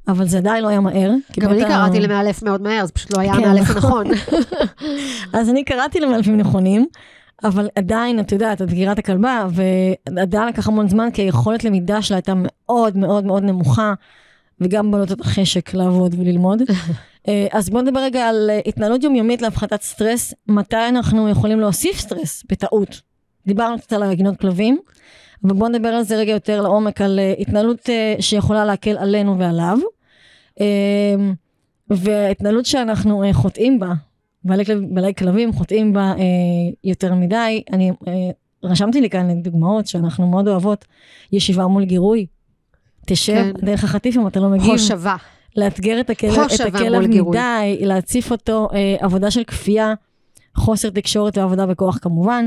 [0.08, 1.10] אבל זה עדיין לא היה מהר.
[1.40, 4.06] גם אני קראתי למאלף מאוד מהר, זה פשוט לא היה כן, המאלף נכון.
[4.06, 4.38] הנכון.
[5.40, 6.86] אז אני קראתי למאלפים נכונים,
[7.44, 12.16] אבל עדיין, את יודעת, את את הכלבה, ועדיין לקח המון זמן, כי היכולת למידה שלה
[12.16, 13.94] הייתה מאוד מאוד מאוד נמוכה.
[14.60, 16.62] וגם בונות את החשק לעבוד וללמוד.
[17.28, 20.34] אה, אז בואו נדבר רגע על אה, התנהלות יומיומית להפחתת סטרס.
[20.48, 23.00] מתי אנחנו יכולים להוסיף סטרס בטעות?
[23.46, 24.78] דיברנו קצת על הגינות כלבים,
[25.44, 27.88] אבל בואו נדבר על זה רגע יותר לעומק, על אה, התנהלות
[28.20, 29.78] שיכולה להקל עלינו ועליו.
[31.90, 33.92] והתנהלות שאנחנו חוטאים בה,
[34.44, 36.14] בעלי, כלב, בעלי כלבים חוטאים בה
[36.84, 37.62] יותר מדי.
[37.72, 37.92] אני
[38.64, 40.84] רשמתי לי כאן דוגמאות שאנחנו מאוד אוהבות,
[41.32, 42.26] ישיבה מול גירוי.
[43.06, 43.52] תשב כן.
[43.66, 44.70] דרך החטיף אם אתה לא מגיב.
[44.70, 45.16] חושבה.
[45.56, 49.94] לאתגר את הכלב, את הכלב מדי, להציף אותו, אה, עבודה של כפייה,
[50.56, 52.46] חוסר תקשורת ועבודה בכוח כמובן.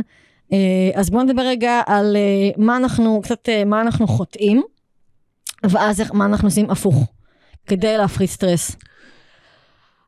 [0.53, 4.63] אה, אז בואו נדבר רגע על אה, מה אנחנו, קצת אה, מה אנחנו חוטאים,
[5.63, 7.13] ואז איך, מה אנחנו עושים הפוך,
[7.67, 8.75] כדי להפחית סטרס.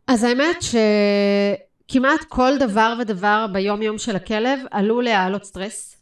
[0.07, 5.97] אז האמת שכמעט כל דבר ודבר ביום יום של הכלב עלול להעלות סטרס.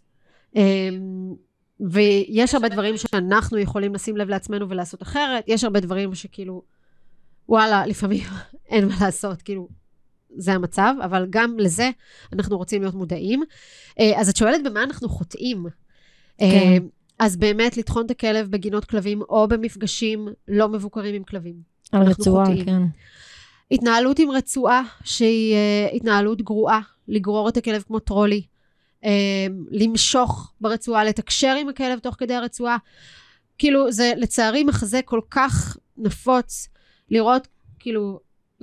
[1.81, 6.61] אה, ויש הרבה דברים שאנחנו יכולים לשים לב לעצמנו ולעשות אחרת, יש הרבה דברים שכאילו
[7.49, 8.23] וואלה, לפעמים
[8.69, 9.67] אין מה לעשות, כאילו,
[10.35, 11.89] זה המצב, אבל גם לזה
[12.33, 13.43] אנחנו רוצים להיות מודעים.
[13.99, 15.65] אה, אז את שואלת במה אנחנו חוטאים.
[16.41, 16.83] אה, כן.
[17.19, 21.55] אז באמת לטחון את הכלב בגינות כלבים או במפגשים לא מבוקרים עם כלבים.
[21.91, 22.65] על רצועה, חוטאים.
[22.65, 22.81] כן.
[23.71, 28.41] התנהלות עם רצועה שהיא uh, התנהלות גרועה, לגרור את הכלב כמו טרולי,
[29.71, 32.77] למשוך ברצועה, לתקשר עם הכלב תוך כדי הרצועה.
[33.57, 36.67] כאילו, זה לצערי מחזה כל כך נפוץ.
[37.09, 37.47] לראות
[37.79, 38.19] כאילו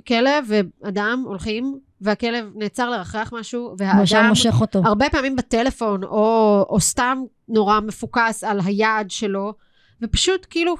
[0.07, 4.25] כלב ואדם הולכים, והכלב נעצר לרחח משהו, והאדם...
[4.29, 4.81] מושך אותו.
[4.85, 7.17] הרבה פעמים בטלפון, או, או סתם
[7.49, 9.53] נורא מפוקס על היעד שלו,
[10.01, 10.75] ופשוט כאילו...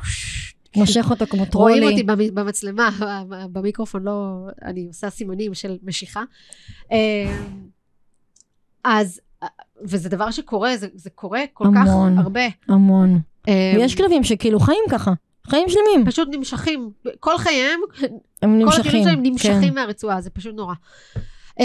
[0.76, 1.80] מושך אותו כמו טרולי.
[1.80, 2.90] רואים אותי במצלמה,
[3.54, 4.48] במיקרופון לא...
[4.62, 6.24] אני עושה סימנים של משיכה.
[6.92, 7.38] אה,
[8.84, 9.22] אז,
[9.84, 11.86] וזה דבר שקורה, זה, זה קורה כל המון,
[12.18, 12.48] כך הרבה.
[12.70, 13.20] המון, המון.
[13.76, 15.14] ויש כלבים שכאילו חיים ככה.
[15.48, 16.06] חיים שלמים.
[16.06, 16.92] פשוט נמשכים.
[17.20, 17.80] כל חייהם,
[18.42, 19.74] הם נמשכים, כל הכלים שלהם נמשכים כן.
[19.74, 20.74] מהרצועה, זה פשוט נורא.
[21.60, 21.64] Uh,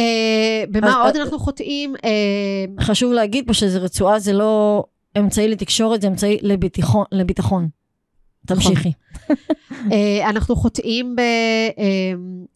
[0.71, 1.95] במה עוד uh, אנחנו חוטאים?
[1.97, 4.85] Uh, חשוב להגיד פה שזה רצועה, זה לא
[5.19, 7.05] אמצעי לתקשורת, זה אמצעי לביטחון.
[7.13, 7.69] לביטחון.
[8.47, 8.93] תמשיכי.
[9.31, 9.35] uh,
[10.31, 11.17] אנחנו חוטאים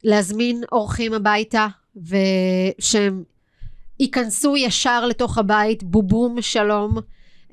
[0.04, 3.22] בלהזמין uh, אורחים הביתה, ושהם
[4.00, 6.98] ייכנסו ישר לתוך הבית, בובום שלום.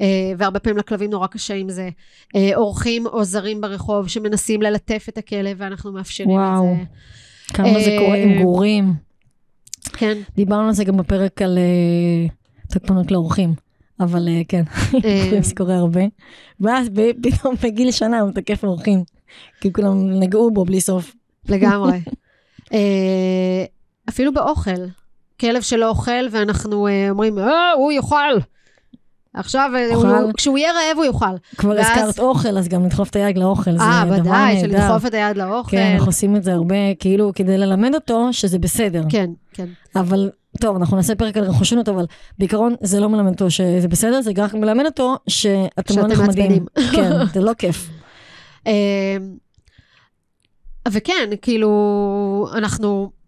[0.02, 1.90] אה, והרבה פעמים לכלבים נורא קשה עם זה.
[2.36, 6.74] אה, אורחים או זרים ברחוב שמנסים ללטף את הכלב ואנחנו מאפשרים וואו.
[6.74, 6.84] את זה.
[7.54, 8.94] כמה זה קורה עם אה, גורים.
[9.94, 10.18] כן.
[10.36, 11.58] דיברנו על זה גם בפרק על
[12.74, 13.54] תוקפנות לאורחים.
[14.00, 14.64] אבל כן,
[15.42, 16.02] זה קורה הרבה.
[16.60, 16.90] ואז
[17.22, 19.04] פתאום בגיל שנה הוא מתקף אורחים.
[19.62, 21.16] כי כולם נגעו בו בלי סוף.
[21.50, 22.00] לגמרי.
[24.10, 24.86] אפילו באוכל.
[25.40, 28.38] כלב שלא אוכל ואנחנו אומרים, אה, הוא יאכל.
[29.34, 31.26] עכשיו, אה, הוא, כשהוא יהיה רעב הוא יאכל.
[31.58, 31.80] כבר ואז...
[31.80, 33.72] הזכרת אוכל, אז גם לדחוף את היד לאוכל.
[33.80, 35.72] אה, ודאי, שלדחוף את היד לאוכל.
[35.72, 39.04] כן, אנחנו עושים את זה הרבה, כאילו, כדי ללמד אותו שזה בסדר.
[39.10, 39.66] כן, כן.
[39.96, 40.30] אבל,
[40.60, 42.06] טוב, אנחנו נעשה פרק על רכושנות, אבל
[42.40, 46.66] בעיקרון זה לא מלמד אותו שזה בסדר, זה רק מלמד אותו שאתם לא נחמדים.
[46.96, 47.90] כן, זה לא כיף.
[50.92, 53.18] וכן, כאילו, אנחנו...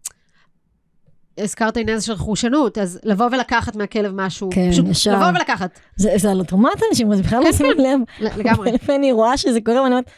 [1.41, 5.15] הזכרת עניין של רכושנות, אז לבוא ולקחת מהכלב משהו, כן, פשוט ישר.
[5.15, 5.79] לבוא ולקחת.
[5.95, 8.01] זה, זה על אוטומט אנשים, זה בכלל לא כן, שמים כן.
[8.21, 8.29] לב.
[8.37, 8.71] לגמרי.
[8.75, 10.11] לפעמים אני רואה שזה קורה, ואני אומרת,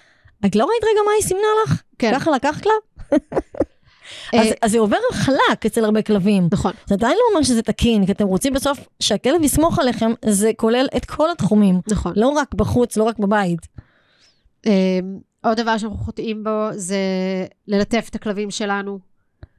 [0.45, 1.81] את לא ראית רגע מה היא סימנה לך?
[1.99, 2.11] כן.
[2.15, 2.73] ככה לקחת לה?
[4.33, 6.47] אז, אה, אז זה עובר חלק אצל הרבה כלבים.
[6.51, 6.71] נכון.
[6.85, 10.87] זה עדיין לא אומר שזה תקין, כי אתם רוצים בסוף שהכלב יסמוך עליכם, זה כולל
[10.97, 11.81] את כל התחומים.
[11.91, 12.13] נכון.
[12.15, 13.59] לא רק בחוץ, לא רק בבית.
[14.65, 14.71] אמ,
[15.43, 16.97] עוד דבר שאנחנו חוטאים בו זה
[17.67, 19.12] ללטף את הכלבים שלנו.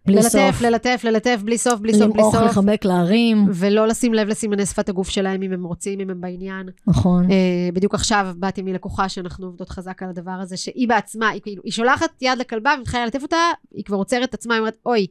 [0.07, 0.61] בלי ללטף, סוף.
[0.61, 2.35] ללטף, ללטף, בלי סוף, בלי סוף, בלי סוף.
[2.35, 3.47] למעוך, לחבק, להרים.
[3.55, 6.69] ולא לשים לב לסימני שפת הגוף שלהם, אם הם רוצים, אם הם בעניין.
[6.87, 7.27] נכון.
[7.27, 11.63] Uh, בדיוק עכשיו באתי מלקוחה שאנחנו עובדות חזק על הדבר הזה, שהיא בעצמה, היא כאילו,
[11.65, 13.37] היא שולחת יד לכלבה ומתחילה ללטף אותה,
[13.75, 15.07] היא כבר עוצרת את עצמה, היא אומרת, אוי,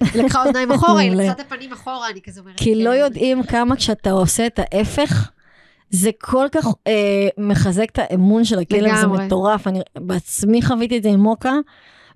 [0.00, 2.56] היא לקחה אוזניים אחורה, היא לקחה את הפנים אחורה, אני כזה אומרת.
[2.56, 2.96] כי לא כן.
[2.96, 5.30] יודעים כמה כשאתה עושה את ההפך,
[5.90, 9.66] זה כל כך אה, מחזק את האמון של הכלב, זה מטורף.
[9.66, 11.52] אני בעצמי חוויתי את זה עם מוקה.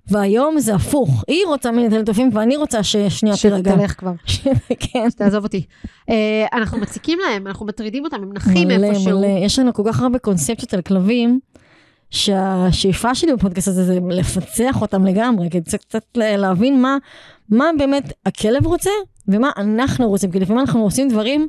[0.07, 3.71] והיום זה הפוך, היא רוצה הלטופים ואני רוצה ששנייה תירגע.
[3.71, 4.11] שתלך כבר.
[4.93, 5.09] כן.
[5.09, 5.65] שתעזוב אותי.
[6.09, 6.13] Uh,
[6.53, 9.19] אנחנו מציקים להם, אנחנו מטרידים אותם, הם נחים איפשהו.
[9.19, 9.45] מלא, מלא.
[9.45, 11.39] יש לנו כל כך הרבה קונספציות על כלבים,
[12.13, 16.97] שהשאיפה שלי בפודקאסט הזה זה לפצח אותם לגמרי, כדי קצת, קצת להבין מה,
[17.49, 18.89] מה באמת הכלב רוצה
[19.27, 21.47] ומה אנחנו רוצים, כי לפעמים אנחנו עושים דברים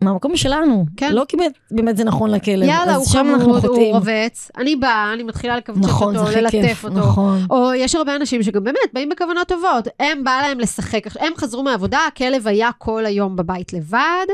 [0.00, 0.86] מהמקום שלנו.
[0.96, 1.12] כן.
[1.14, 1.36] לא כי
[1.70, 2.68] באמת זה נכון לכלב.
[2.68, 4.50] יאללה, הוא חמוד, הוא רובץ.
[4.56, 6.94] אני באה, אני מתחילה לקבצ'ט נכון, אותו, ללטף כיף, אותו.
[6.96, 7.38] נכון.
[7.50, 9.88] או יש הרבה אנשים שגם באמת באים בכוונות טובות.
[10.00, 14.26] הם בא להם לשחק, הם חזרו מהעבודה, הכלב היה כל היום בבית לבד,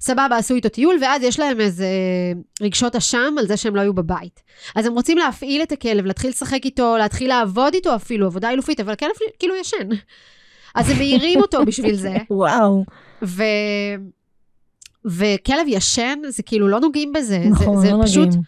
[0.00, 1.88] סבבה, עשו איתו טיול, ואז יש להם איזה
[2.62, 4.42] רגשות אשם על זה שהם לא היו בבית.
[4.74, 8.80] אז הם רוצים להפעיל את הכלב, להתחיל לשחק איתו, להתחיל לעבוד איתו אפילו, עבודה אילופית,
[8.80, 9.88] אבל הכלב כאילו ישן.
[10.74, 12.16] אז הם מעירים אותו בשביל זה.
[12.30, 12.84] וואו.
[13.22, 13.42] ו...
[15.10, 17.38] וכלב ישן, זה כאילו לא נוגעים בזה.
[17.38, 18.24] נכון, זה, זה לא פשוט...
[18.24, 18.42] נוגעים.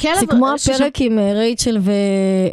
[0.00, 0.18] כלב...
[0.20, 1.90] זה כמו שש- הפרק עם אה, רייצ'ל ו-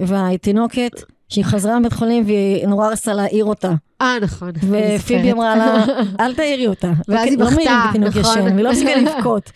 [0.08, 0.92] והתינוקת,
[1.30, 3.72] שהיא חזרה מבית חולים והיא נורא רצתה להעיר אותה.
[4.02, 4.52] אה, נכון.
[4.70, 5.32] ופיבי.
[5.32, 5.86] אמרה לה,
[6.20, 6.92] אל תעירי אותה.
[7.08, 8.22] ואז היא לא בכתה, נכון.
[8.22, 9.52] ישן, והיא לא הפסיקה לבכות.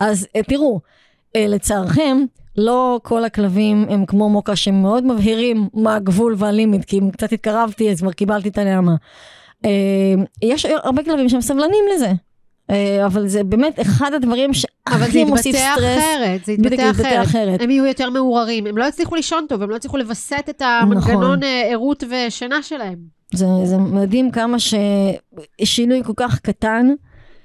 [0.00, 0.80] אז אה, תראו,
[1.36, 2.24] אה, לצערכם,
[2.56, 7.32] לא כל הכלבים הם כמו מוקה שהם מאוד מבהירים מה הגבול והלימיט, כי אם קצת
[7.32, 8.94] התקרבתי אז כבר קיבלתי את הנעמה.
[9.64, 9.70] אה,
[10.42, 12.12] יש הרבה כלבים שהם סבלנים לזה.
[12.70, 14.50] אה, אבל זה באמת אחד הדברים
[14.86, 15.98] אבל זה שהכי מוסיף סטרס.
[15.98, 17.26] אחרת, זה יתבטא יתבטא אחרת.
[17.26, 17.62] אחרת.
[17.62, 21.42] הם יהיו יותר מעורערים, הם לא יצליחו לישון טוב, הם לא יצליחו לווסת את המנגנון
[21.42, 22.98] אה, ערות ושינה שלהם.
[23.34, 26.86] זה, זה מדהים כמה ששינוי כל כך קטן,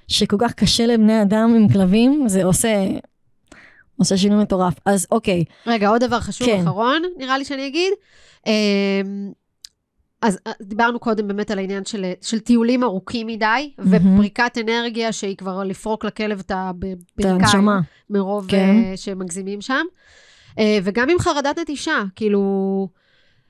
[0.07, 2.86] שכל כך קשה לבני אדם עם כלבים, זה עושה,
[3.97, 4.73] עושה שינוי מטורף.
[4.86, 6.61] אז אוקיי, רגע, עוד דבר חשוב כן.
[6.61, 7.93] אחרון, נראה לי שאני אגיד.
[10.26, 15.11] אמ, אז אה, דיברנו קודם באמת על העניין של, של טיולים ארוכים מדי, ופריקת אנרגיה
[15.11, 17.67] שהיא כבר לפרוק לכלב את הברכיים.
[18.09, 18.69] מרוב כן.
[18.86, 19.86] אה, שמגזימים שם.
[20.59, 22.88] אה, וגם עם חרדת נטישה, כאילו,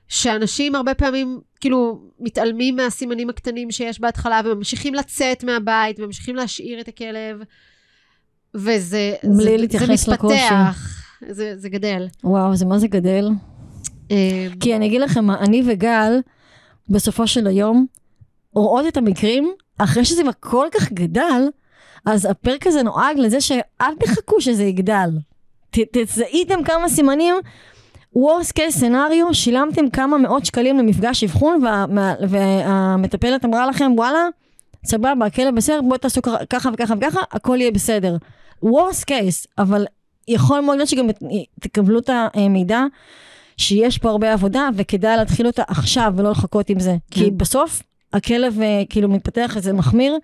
[0.08, 6.88] שאנשים הרבה פעמים, כאילו, מתעלמים מהסימנים הקטנים שיש בהתחלה, וממשיכים לצאת מהבית, וממשיכים להשאיר את
[6.88, 7.42] הכלב,
[8.54, 10.34] וזה בלי זה, להתייחס זה לקושי.
[10.34, 12.06] מתפתח, זה, זה גדל.
[12.24, 13.28] וואו, זה מה זה גדל?
[14.10, 16.20] אה, כי אני אגיד לכם אני וגל,
[16.88, 17.86] בסופו של היום,
[18.54, 21.48] רואות את המקרים, אחרי שזה כל כך גדל,
[22.06, 25.10] אז הפרק הזה נועד לזה שאל תחכו שזה יגדל.
[25.70, 27.34] תזהיתם כמה סימנים,
[28.16, 31.84] worst case scenario, שילמתם כמה מאות שקלים למפגש אבחון, וה,
[32.28, 34.28] והמטפלת אמרה לכם, וואלה,
[34.86, 38.16] סבבה, הכלב בסדר, בואו תעשו ככה- ככה וככה וככה, הכל יהיה בסדר.
[38.64, 39.86] worst case, אבל
[40.28, 41.06] יכול מאוד להיות שגם
[41.60, 42.82] תקבלו את המידע
[43.56, 46.96] שיש פה הרבה עבודה, וכדאי להתחיל אותה עכשיו ולא לחכות עם זה.
[47.10, 47.38] כי כן.
[47.38, 47.82] בסוף
[48.12, 50.18] הכלב אה, כאילו מתפתח איזה מחמיר,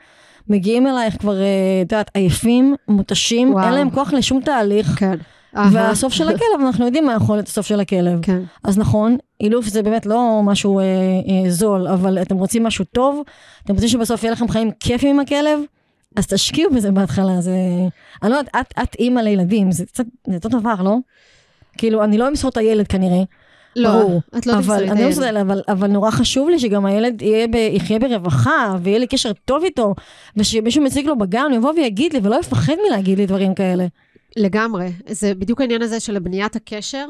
[0.49, 3.65] מגיעים אלייך כבר, אה, את יודעת, עייפים, מותשים, וואו.
[3.65, 4.87] אין להם כוח לשום תהליך.
[4.87, 5.17] כן.
[5.73, 8.19] והסוף של הכלב, אנחנו יודעים מה יכול להיות הסוף של הכלב.
[8.23, 8.43] כן.
[8.65, 13.23] אז נכון, אילוף זה באמת לא משהו אה, אה, זול, אבל אתם רוצים משהו טוב,
[13.65, 15.59] אתם רוצים שבסוף יהיה לכם חיים כיפים עם הכלב,
[16.17, 17.57] אז תשקיעו בזה בהתחלה, זה...
[18.23, 20.97] אני לא יודעת, את, את אימא לילדים, זה קצת, זה אותו דבר, לא?
[21.79, 23.23] כאילו, אני לא אמסור את הילד כנראה,
[23.77, 24.21] לא, ברור.
[24.39, 25.23] את לא אבל, תמסרי את אני לא הילד.
[25.23, 29.33] הילד, אבל, אבל נורא חשוב לי שגם הילד יהיה ב, יחיה ברווחה, ויהיה לי קשר
[29.33, 29.95] טוב איתו,
[30.37, 33.87] ושמישהו מציג לו בגן, הוא יבוא ויגיד לי, ולא יפחד מלהגיד לי דברים כאלה.
[34.37, 34.93] לגמרי.
[35.09, 37.07] זה בדיוק העניין הזה של בניית הקשר.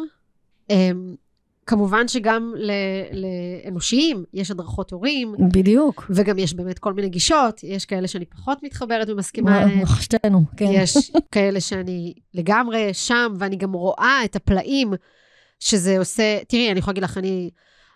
[1.67, 2.71] כמובן שגם ל-
[3.13, 6.11] לאנושיים יש הדרכות הורים, בדיוק.
[6.11, 7.61] וגם יש באמת כל מיני גישות.
[7.65, 9.87] יש כאלה שאני פחות מתחברת ומסכימה עליהן.
[10.01, 10.67] שתינו, כן.
[10.69, 14.93] יש כאלה שאני לגמרי שם, ואני גם רואה את הפלאים
[15.61, 16.39] שזה עושה...
[16.49, 17.51] תראי, אני יכולה להגיד לך, אני...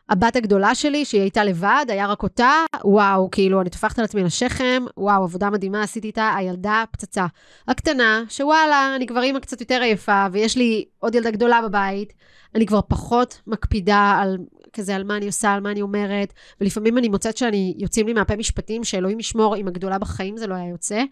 [0.09, 2.52] הבת הגדולה שלי, שהיא הייתה לבד, היה רק אותה,
[2.84, 7.26] וואו, כאילו, אני טופחת על עצמי על השכם, וואו, עבודה מדהימה עשיתי איתה, הילדה פצצה.
[7.68, 12.12] הקטנה, שוואלה, אני כבר אימא קצת יותר עייפה, ויש לי עוד ילדה גדולה בבית,
[12.54, 14.38] אני כבר פחות מקפידה על
[14.72, 18.12] כזה, על מה אני עושה, על מה אני אומרת, ולפעמים אני מוצאת שאני, יוצאים לי
[18.12, 21.02] מהפה משפטים שאלוהים ישמור, עם הגדולה בחיים זה לא היה יוצא,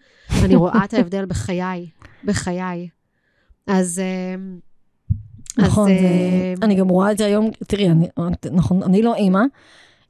[0.41, 1.89] ואני רואה את ההבדל בחיי,
[2.23, 2.89] בחיי.
[3.67, 4.01] אז...
[5.59, 8.07] אמ, אז, נכון, זה, אמ, אני גם רואה את זה היום, תראי, אני,
[8.51, 9.41] נכון, אני לא אימא,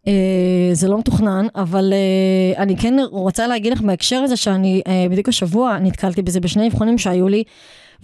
[0.08, 5.06] אה, זה לא מתוכנן, אבל אה, אני כן רוצה להגיד לך בהקשר הזה שאני אה,
[5.12, 7.44] בדיוק השבוע נתקלתי בזה בשני אבחונים שהיו לי,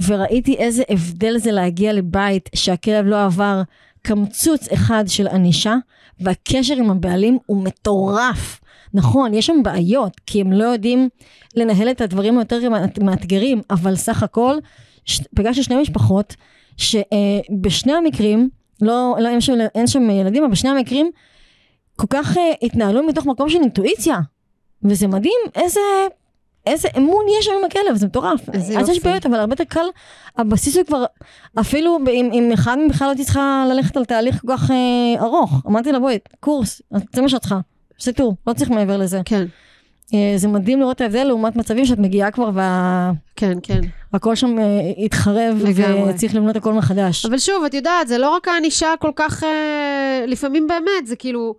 [0.08, 3.62] וראיתי איזה הבדל זה להגיע לבית שהכלב לא עבר
[4.02, 5.76] קמצוץ אחד של ענישה,
[6.20, 8.62] והקשר עם הבעלים הוא מטורף.
[8.94, 11.10] נכון, יש שם בעיות, כי הם לא יודעים
[11.56, 12.60] לנהל את הדברים היותר
[13.02, 14.56] מאתגרים, אבל סך הכל,
[15.06, 16.36] ש- פגשתי שני משפחות,
[16.78, 18.50] שבשני המקרים,
[18.82, 21.12] לא, לא אין, שם, אין שם ילדים, אבל בשני המקרים,
[21.96, 24.20] כל כך uh, התנהלו מתוך מקום של אינטואיציה.
[24.84, 25.80] וזה מדהים איזה,
[26.66, 28.50] איזה אמון יש שם עם הכלב, זה מטורף.
[28.50, 29.00] אז יש.
[29.00, 29.86] בעיות, אבל הרבה יותר קל,
[30.38, 31.06] הבסיס הוא כבר,
[31.60, 34.74] אפילו אם, אם אחד בכלל לא הייתי צריכה ללכת על תהליך כל כך uh,
[35.22, 35.62] ארוך.
[35.68, 36.82] אמרתי לה, בואי, קורס,
[37.14, 37.60] זה מה שאת צריכה.
[38.00, 39.22] זה טור, לא צריך מעבר לזה.
[39.26, 39.46] כן,
[40.08, 43.12] Uh, זה מדהים לראות את ההבדל לעומת מצבים שאת מגיעה כבר וה...
[43.36, 43.80] כן, כן.
[44.14, 44.62] הכל שם uh,
[45.06, 45.64] התחרב.
[46.10, 47.26] וצריך לבנות הכל מחדש.
[47.26, 51.56] אבל שוב, את יודעת, זה לא רק הענישה כל כך, אה, לפעמים באמת, זה כאילו,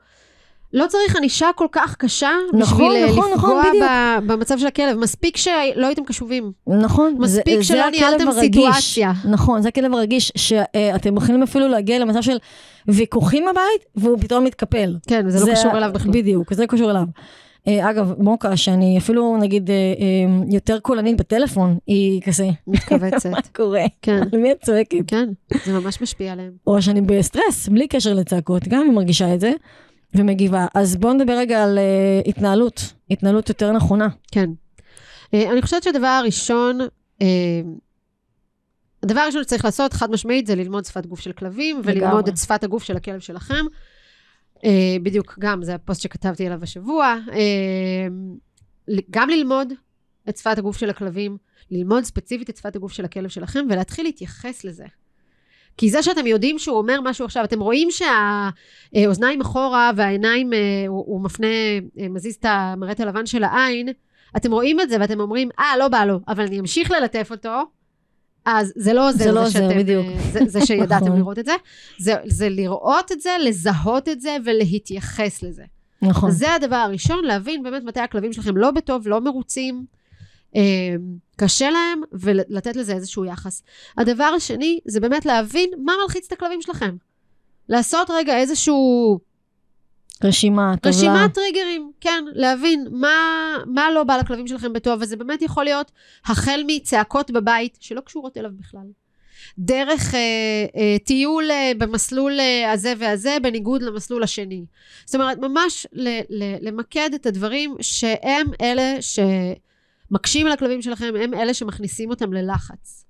[0.72, 3.84] לא צריך ענישה כל כך קשה נכון, בשביל אה, נכון, נכון, לפגוע בדיוק.
[3.84, 4.98] ב- במצב של הכלב.
[4.98, 6.52] מספיק שלא הייתם קשובים.
[6.66, 7.14] נכון.
[7.18, 8.44] מספיק זה, שלא זה ניהלתם הרגיש.
[8.44, 9.12] סיטואציה.
[9.24, 12.36] נכון, זה הכלב הרגיש, שאתם יכולים אפילו להגיע למצב של
[12.88, 14.96] ויכוחים בבית, והוא פתאום מתקפל.
[15.06, 16.12] כן, וזה לא קשור אליו בכלל.
[16.12, 17.04] בדיוק, זה קשור אליו.
[17.68, 23.30] אה, אגב, מוקה, שאני אפילו נגיד אה, אה, יותר קולנית בטלפון, היא כזה, מתכווצת.
[23.36, 23.84] מה קורה?
[24.02, 24.98] כן, על מי את צועקת?
[25.06, 25.28] כן,
[25.64, 26.52] זה ממש משפיע עליהם.
[26.66, 29.52] או שאני בסטרס, בלי קשר לצעקות, גם אני מרגישה את זה,
[30.14, 30.66] ומגיבה.
[30.74, 34.08] אז בואו נדבר רגע על אה, התנהלות, התנהלות יותר נכונה.
[34.32, 34.50] כן.
[35.34, 36.80] אה, אני חושבת שהדבר הראשון,
[37.22, 37.26] אה,
[39.02, 42.28] הדבר הראשון שצריך לעשות, חד משמעית, זה ללמוד שפת גוף של כלבים, וללמוד.
[42.28, 43.64] את שפת הגוף של הכלב שלכם.
[44.64, 47.16] אה, בדיוק, גם, זה הפוסט שכתבתי עליו השבוע.
[47.32, 48.06] אה,
[49.10, 49.72] גם ללמוד
[50.28, 51.36] את שפת הגוף של הכלבים,
[51.70, 54.84] ללמוד ספציפית את שפת הגוף של הכלב שלכם, ולהתחיל להתייחס לזה.
[55.76, 60.58] כי זה שאתם יודעים שהוא אומר משהו עכשיו, אתם רואים שהאוזניים אחורה והעיניים, אה,
[60.88, 61.46] הוא, הוא מפנה,
[62.10, 63.88] מזיז את המראה הלבן של העין,
[64.36, 67.62] אתם רואים את זה ואתם אומרים, אה, לא בא לו, אבל אני אמשיך ללטף אותו,
[68.44, 70.06] אז זה לא עוזר, זה לא עוזר, שאתם, בדיוק.
[70.06, 71.18] אה, זה, זה שידעתם נכון.
[71.18, 71.52] לראות את זה.
[71.98, 72.14] זה.
[72.26, 75.64] זה לראות את זה, לזהות את זה ולהתייחס לזה.
[76.02, 76.30] נכון.
[76.30, 79.84] זה הדבר הראשון, להבין באמת מתי הכלבים שלכם לא בטוב, לא מרוצים,
[80.56, 80.94] אה,
[81.36, 83.62] קשה להם, ולתת לזה איזשהו יחס.
[83.98, 86.96] הדבר השני, זה באמת להבין מה מלחיץ את הכלבים שלכם.
[87.68, 89.18] לעשות רגע איזשהו
[90.24, 90.94] רשימה, טבלה.
[90.94, 93.14] רשימת טריגרים, כן, להבין מה,
[93.66, 95.92] מה לא בא לכלבים שלכם בטוב, וזה באמת יכול להיות
[96.24, 98.86] החל מצעקות בבית, שלא קשורות אליו בכלל.
[99.58, 100.20] דרך אה,
[100.76, 104.64] אה, טיול אה, במסלול אה, הזה והזה, בניגוד למסלול השני.
[105.04, 111.34] זאת אומרת, ממש ל, ל, למקד את הדברים שהם אלה שמקשים על הכלבים שלכם, הם
[111.34, 113.04] אלה שמכניסים אותם ללחץ.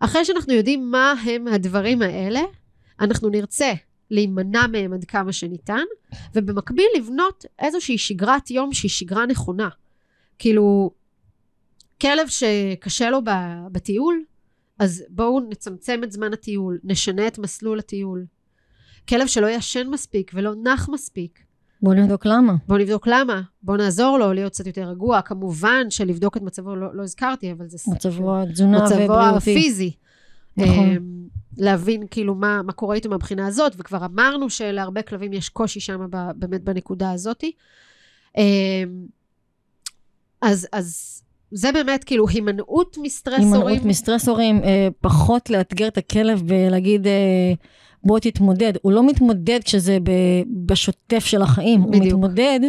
[0.00, 2.40] אחרי שאנחנו יודעים מה הם הדברים האלה,
[3.00, 3.72] אנחנו נרצה
[4.10, 5.84] להימנע מהם עד כמה שניתן,
[6.34, 9.68] ובמקביל לבנות איזושהי שגרת יום שהיא שגרה נכונה.
[10.38, 10.90] כאילו,
[12.00, 13.20] כלב שקשה לו
[13.72, 14.22] בטיול,
[14.78, 18.24] אז בואו נצמצם את זמן הטיול, נשנה את מסלול הטיול.
[19.08, 21.38] כלב שלא ישן מספיק ולא נח מספיק,
[21.82, 22.54] בואו נבדוק למה.
[22.68, 25.22] בואו נבדוק למה, בואו נעזור לו להיות קצת יותר רגוע.
[25.22, 27.92] כמובן שלבדוק את מצבו לא, לא הזכרתי, אבל זה...
[27.92, 29.36] מצבו התזונה מצבו ובריאותי.
[29.36, 29.92] הפיזי.
[30.56, 31.28] נכון.
[31.58, 36.06] להבין כאילו מה, מה קורה איתו מהבחינה הזאת, וכבר אמרנו שלהרבה כלבים יש קושי שם
[36.36, 37.44] באמת בנקודה הזאת.
[38.36, 38.42] אמ,
[40.42, 41.18] אז, אז
[41.50, 43.54] זה באמת כאילו הימנעות מסטרסורים.
[43.54, 47.52] הימנעות מסטרסורים, אה, פחות לאתגר את הכלב ולהגיד, אה,
[48.04, 48.72] בוא תתמודד.
[48.82, 49.98] הוא לא מתמודד כשזה
[50.66, 52.06] בשוטף של החיים, הוא בדיוק.
[52.06, 52.60] מתמודד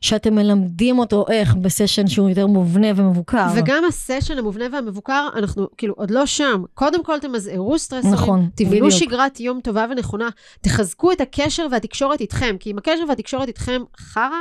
[0.00, 3.46] שאתם מלמדים אותו איך בסשן שהוא יותר מובנה ומבוקר.
[3.56, 6.62] וגם הסשן המובנה והמבוקר, אנחנו כאילו עוד לא שם.
[6.74, 8.90] קודם כל תמזערו סטרסורים, נכון, תבנו.
[8.90, 10.28] שגרת יום טובה ונכונה,
[10.60, 14.40] תחזקו את הקשר והתקשורת איתכם, כי אם הקשר והתקשורת איתכם חרא,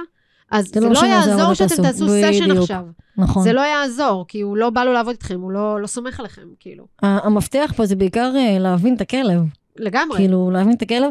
[0.52, 2.06] אז זה זה, לא לא יעזור שאתם תעשו.
[2.08, 2.58] סשן.
[2.58, 2.84] עכשיו.
[3.18, 3.44] נכון.
[3.44, 6.42] זה לא יעזור, כי הוא לא בא לו לעבוד איתכם, הוא לא, לא סומך עליכם,
[6.60, 6.86] כאילו.
[7.02, 9.42] המפתח פה זה בעיקר אה, להבין את הכלב.
[9.78, 10.18] לגמרי.
[10.18, 11.10] כאילו, להבין את הכלב.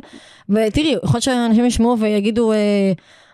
[0.49, 2.93] ותראי, יכול להיות שאנשים ישמעו ויגידו, אה,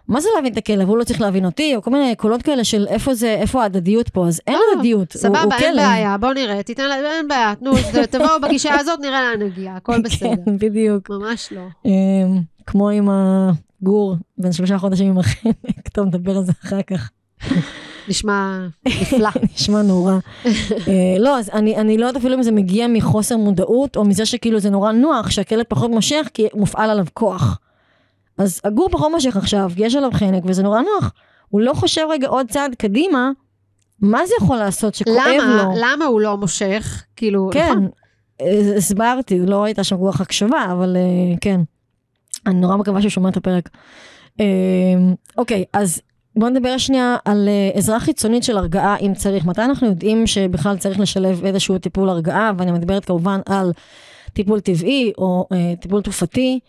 [0.09, 0.89] מה זה להבין את הכלב?
[0.89, 4.09] הוא לא צריך להבין אותי, או כל מיני קולות כאלה של איפה זה, איפה ההדדיות
[4.09, 5.13] פה, אז אין לא, הדדיות.
[5.13, 5.77] הוא- הוא סבבה, אין כלב.
[5.85, 7.73] בעיה, בוא נראה, תיתן לה, אין בעיה, תנו,
[8.11, 10.31] תבואו בגישה הזאת, נראה לאן נגיע, הכל בסדר.
[10.47, 11.11] כן, בדיוק.
[11.11, 11.63] ממש לא.
[11.85, 11.91] אמ,
[12.67, 15.55] כמו עם הגור, בן שלושה חודשים עם החנק,
[15.93, 17.11] טוב, נדבר על זה אחר כך.
[18.09, 19.29] נשמע נפלא.
[19.55, 20.13] נשמע נורא.
[20.45, 20.51] אה,
[21.19, 24.61] לא, אז אני, אני לא יודעת אפילו אם זה מגיע מחוסר מודעות, או מזה שכאילו
[24.61, 27.59] זה נורא נוח, שהכלב פחות מושך, כי מופעל עליו כוח.
[28.39, 31.13] אז הגור פחות מושך עכשיו, כי יש עליו חנק, וזה נורא נוח.
[31.49, 33.31] הוא לא חושב רגע עוד צעד קדימה,
[34.01, 35.73] מה זה יכול לעשות שכואב למה, לו?
[35.77, 37.05] למה הוא לא מושך?
[37.17, 37.89] כאילו, כן, נכון.
[38.41, 41.61] אה, הסברתי, לא הייתה שם רוח הקשבה, אבל אה, כן.
[42.47, 43.69] אני נורא מקווה שהוא שומע את הפרק.
[44.41, 44.45] אה,
[45.39, 46.01] אוקיי, אז
[46.37, 49.45] בואו נדבר שנייה על עזרה חיצונית של הרגעה, אם צריך.
[49.45, 53.73] מתי אנחנו יודעים שבכלל צריך לשלב איזשהו טיפול הרגעה, ואני מדברת כמובן על
[54.33, 56.61] טיפול טבעי או אה, טיפול תרופתי.
[56.63, 56.69] אה,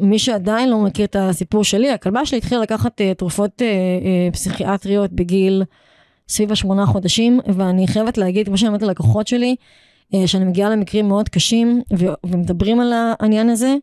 [0.00, 4.32] מי שעדיין לא מכיר את הסיפור שלי, הכלבה שלי התחילה לקחת אה, תרופות אה, אה,
[4.32, 5.62] פסיכיאטריות בגיל
[6.28, 9.56] סביב השמונה חודשים, ואני חייבת להגיד, כמו אומרת ללקוחות שלי,
[10.26, 11.82] שאני מגיעה למקרים מאוד קשים
[12.24, 13.74] ומדברים על העניין הזה,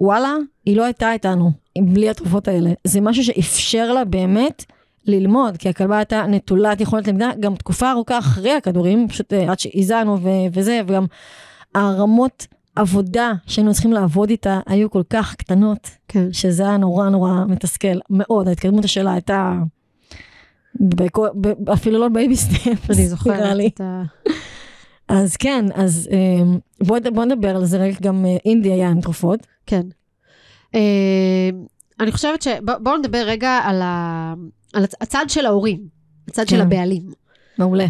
[0.00, 0.34] וואלה,
[0.66, 2.70] היא לא הייתה איתנו בלי התרופות האלה.
[2.84, 4.64] זה משהו שאפשר לה באמת
[5.04, 10.18] ללמוד, כי הכלבה הייתה נטולת יכולת למידה, גם תקופה ארוכה אחרי הכדורים, פשוט עד שהזענו
[10.52, 11.06] וזה, וגם
[11.74, 12.46] הרמות
[12.76, 16.32] עבודה שהיינו צריכים לעבוד איתה היו כל כך קטנות, כן.
[16.32, 19.54] שזה היה נורא נורא מתסכל, מאוד, ההתקדמות שלה הייתה...
[20.80, 23.58] בכל- ב- אפילו לא baby step, אני זוכרת.
[23.66, 24.02] את ה...
[25.08, 26.56] אז כן, אז אה,
[26.86, 29.46] בוא, בוא נדבר על זה רגע, גם אה, אינדי היה עם תרופות.
[29.66, 29.82] כן.
[30.74, 31.50] אה,
[32.00, 32.48] אני חושבת ש...
[32.64, 34.34] בוא- בואו נדבר רגע על, ה...
[34.74, 35.80] על הצ- הצד של ההורים,
[36.28, 36.62] הצד של כן.
[36.62, 37.02] הבעלים.
[37.58, 37.86] מעולה.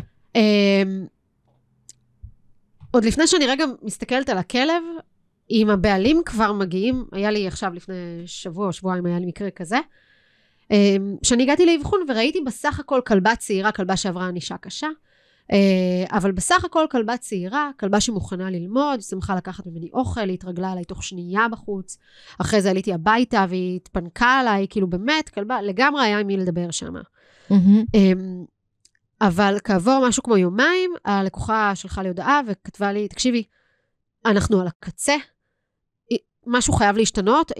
[2.91, 4.83] עוד לפני שאני רגע מסתכלת על הכלב,
[5.51, 9.79] אם הבעלים כבר מגיעים, היה לי עכשיו לפני שבוע או שבועיים היה לי מקרה כזה,
[11.23, 14.89] כשאני הגעתי לאבחון וראיתי בסך הכל כלבה צעירה, כלבה שעברה ענישה קשה,
[15.53, 20.73] אה, אבל בסך הכל כלבה צעירה, כלבה שמוכנה ללמוד, שמחה לקחת ממני אוכל, היא התרגלה
[20.73, 21.99] עליי תוך שנייה בחוץ.
[22.39, 26.71] אחרי זה עליתי הביתה והיא התפנקה עליי, כאילו באמת, כלבה, לגמרי היה עם מי לדבר
[26.71, 26.95] שם.
[27.51, 27.97] Mm-hmm.
[29.21, 33.45] אבל כעבור משהו כמו יומיים, הלקוחה שלחה לי הודעה וכתבה לי, תקשיבי,
[34.27, 35.15] אנחנו על הקצה,
[36.47, 37.53] משהו חייב להשתנות,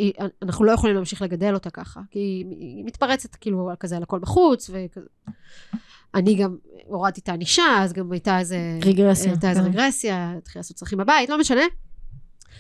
[0.43, 2.19] אנחנו לא יכולים להמשיך לגדל אותה ככה, כי
[2.61, 5.07] היא מתפרצת כאילו כזה על הכל בחוץ, וכזה.
[6.15, 8.59] אני גם הורדתי את הענישה, אז גם הייתה איזה...
[8.85, 9.31] רגרסיה.
[9.31, 9.67] הייתה איזה כן.
[9.67, 11.63] רגרסיה, התחילה לעשות צרכים בבית, לא משנה.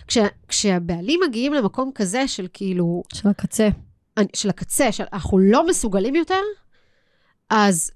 [0.06, 0.18] כש,
[0.48, 3.68] כשהבעלים מגיעים למקום כזה של כאילו, של הקצה.
[4.34, 6.40] של הקצה, של אנחנו לא מסוגלים יותר,
[7.50, 7.90] אז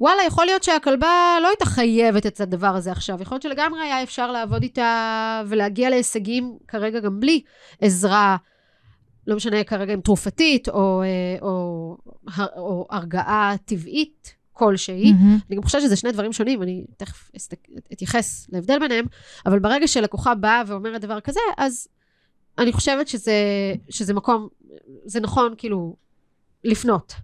[0.00, 3.22] וואלה, יכול להיות שהכלבה לא הייתה חייבת את הדבר הזה עכשיו.
[3.22, 7.42] יכול להיות שלגמרי היה אפשר לעבוד איתה ולהגיע להישגים כרגע גם בלי
[7.80, 8.36] עזרה,
[9.26, 11.96] לא משנה כרגע אם תרופתית או, אה, או,
[12.38, 15.12] או, או הרגעה טבעית כלשהי.
[15.12, 15.44] Mm-hmm.
[15.48, 17.30] אני גם חושבת שזה שני דברים שונים, אני תכף
[17.92, 19.06] אתייחס להבדל ביניהם,
[19.46, 21.88] אבל ברגע שלקוחה באה ואומרת דבר כזה, אז
[22.58, 23.34] אני חושבת שזה,
[23.90, 24.48] שזה מקום,
[25.04, 25.96] זה נכון כאילו
[26.64, 27.14] לפנות.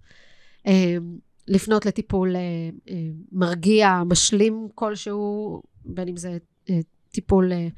[1.48, 2.40] לפנות לטיפול אה,
[2.88, 2.94] אה,
[3.32, 6.38] מרגיע, משלים כלשהו, בין אם זה
[6.70, 6.78] אה,
[7.10, 7.68] טיפול אה,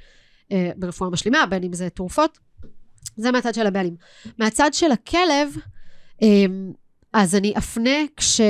[0.53, 2.39] אה, ברפואה משלימה, בין אם זה תרופות.
[3.17, 3.97] זה מהצד של הבעלים.
[4.39, 5.57] מהצד של הכלב,
[6.23, 6.45] אה,
[7.13, 8.41] אז אני אפנה כש...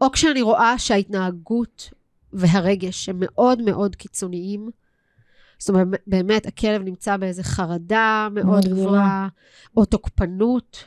[0.00, 1.90] או כשאני רואה שההתנהגות
[2.32, 4.70] והרגש הם מאוד מאוד קיצוניים,
[5.58, 8.64] זאת אומרת, באמת, הכלב נמצא באיזה חרדה מאוד.
[8.64, 9.28] גבוהה,
[9.76, 10.84] או תוקפנות,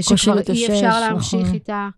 [0.00, 1.54] שכבר אי להתאושש, אפשר להמשיך נכון.
[1.54, 1.88] איתה,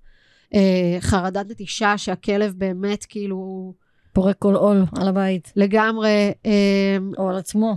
[0.54, 3.72] אה, חרדת נטישה שהכלב באמת כאילו
[4.12, 5.52] פורק כל עול על הבית.
[5.56, 7.76] לגמרי, אה, או על עצמו.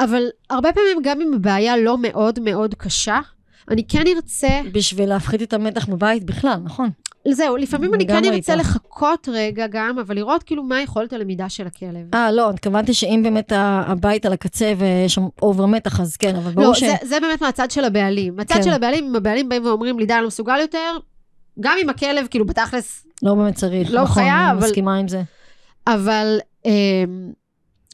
[0.00, 3.20] אבל הרבה פעמים גם אם הבעיה לא מאוד מאוד קשה,
[3.70, 6.90] אני כן ארצה, בשביל להפחית את המתח בבית בכלל, נכון?
[7.28, 8.56] זהו, לפעמים אני כן ארצה.
[8.56, 12.14] לחכות רגע גם, אבל לראות כאילו מה יכולת הלמידה של הכלב.
[12.14, 16.50] אה, לא, התכוונתי שאם באמת הבית על הקצה ויש שם אובר מתח, אז כן, אבל
[16.52, 16.80] ברור לא, ש...
[16.84, 18.36] זה, זה באמת מהצד של הבעלים.
[18.36, 18.62] מהצד כן.
[18.62, 20.96] של הבעלים, אם הבעלים באים ואומרים לי, די, אני לא מסוגל יותר,
[21.60, 23.90] גם אם הכלב, כאילו, בתכלס, לא באמת צריך.
[23.90, 25.22] לא נכון, חייב, אני אבל- מסכימה עם זה.
[25.86, 26.70] אבל אה,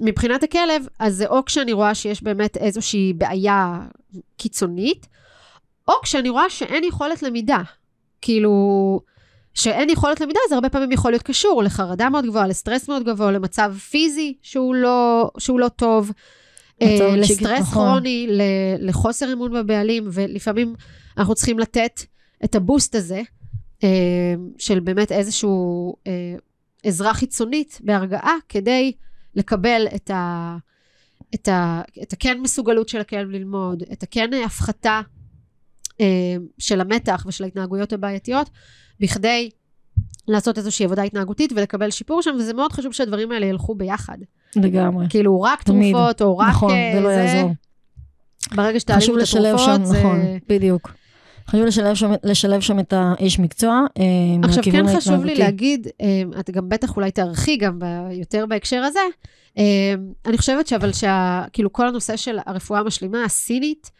[0.00, 3.78] מבחינת הכלב, אז זה או כשאני רואה שיש באמת איזושהי בעיה
[4.36, 5.06] קיצונית,
[5.90, 7.62] או כשאני רואה שאין יכולת למידה.
[8.20, 8.50] כאילו,
[9.54, 13.32] שאין יכולת למידה, זה הרבה פעמים יכול להיות קשור לחרדה מאוד גבוהה, לסטרס מאוד גבוה,
[13.32, 16.12] למצב פיזי שהוא לא, שהוא לא טוב,
[16.82, 17.88] אה, לסטרס נכון.
[17.88, 18.26] כרוני,
[18.78, 20.74] לחוסר אמון בבעלים, ולפעמים
[21.18, 22.00] אנחנו צריכים לתת
[22.44, 23.22] את הבוסט הזה,
[23.84, 26.34] אה, של באמת איזשהו אה,
[26.82, 28.92] עזרה חיצונית בהרגעה, כדי
[29.34, 30.56] לקבל את ה...
[31.34, 35.00] את, ה, את הכן מסוגלות של הכלב ללמוד, את הכן הפחתה
[36.58, 38.50] של המתח ושל ההתנהגויות הבעייתיות,
[39.00, 39.50] בכדי
[40.28, 44.18] לעשות איזושהי עבודה התנהגותית ולקבל שיפור שם, וזה מאוד חשוב שהדברים האלה ילכו ביחד.
[44.56, 45.06] לגמרי.
[45.08, 45.94] כאילו, רק תמיד.
[45.94, 47.52] תרופות, או רק נכון, אה, זה לא יעזור.
[48.54, 49.98] ברגע חשוב את לשלב שם, התרופות, זה...
[49.98, 50.92] נכון, בדיוק.
[51.48, 53.80] חשוב לשלב שם, לשלב שם את האיש מקצוע.
[53.98, 54.04] אה,
[54.42, 55.34] עכשיו, כן חשוב לי.
[55.34, 59.00] להגיד, אה, את גם בטח אולי תערכי גם ב- יותר בהקשר הזה,
[59.58, 59.94] אה,
[60.26, 61.44] אני חושבת שאבל שה...
[61.52, 63.96] כאילו, כל הנושא של הרפואה המשלימה הסינית, אה,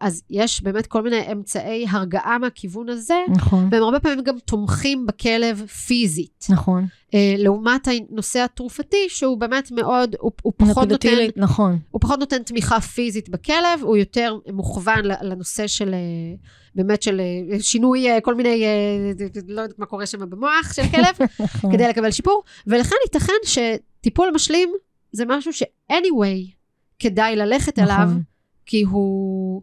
[0.00, 5.06] אז יש באמת כל מיני אמצעי הרגעה מהכיוון הזה, נכון, והם הרבה פעמים גם תומכים
[5.06, 6.46] בכלב פיזית.
[6.50, 6.86] נכון.
[7.14, 11.08] אה, לעומת הנושא התרופתי, שהוא באמת מאוד, הוא, הוא פחות נותן...
[11.36, 11.78] נכון.
[11.90, 16.34] הוא פחות נותן תמיכה פיזית בכלב, הוא יותר מוכוון לנושא של, אה,
[16.74, 19.12] באמת של אה, שינוי אה, כל מיני, אה,
[19.48, 21.72] לא יודעת מה קורה שם במוח של כלב, נכון.
[21.72, 24.72] כדי לקבל שיפור, ולכן ייתכן שטיפול משלים
[25.12, 26.54] זה משהו ש-anyway
[26.98, 28.22] כדאי ללכת נכון.
[28.66, 29.62] כי הוא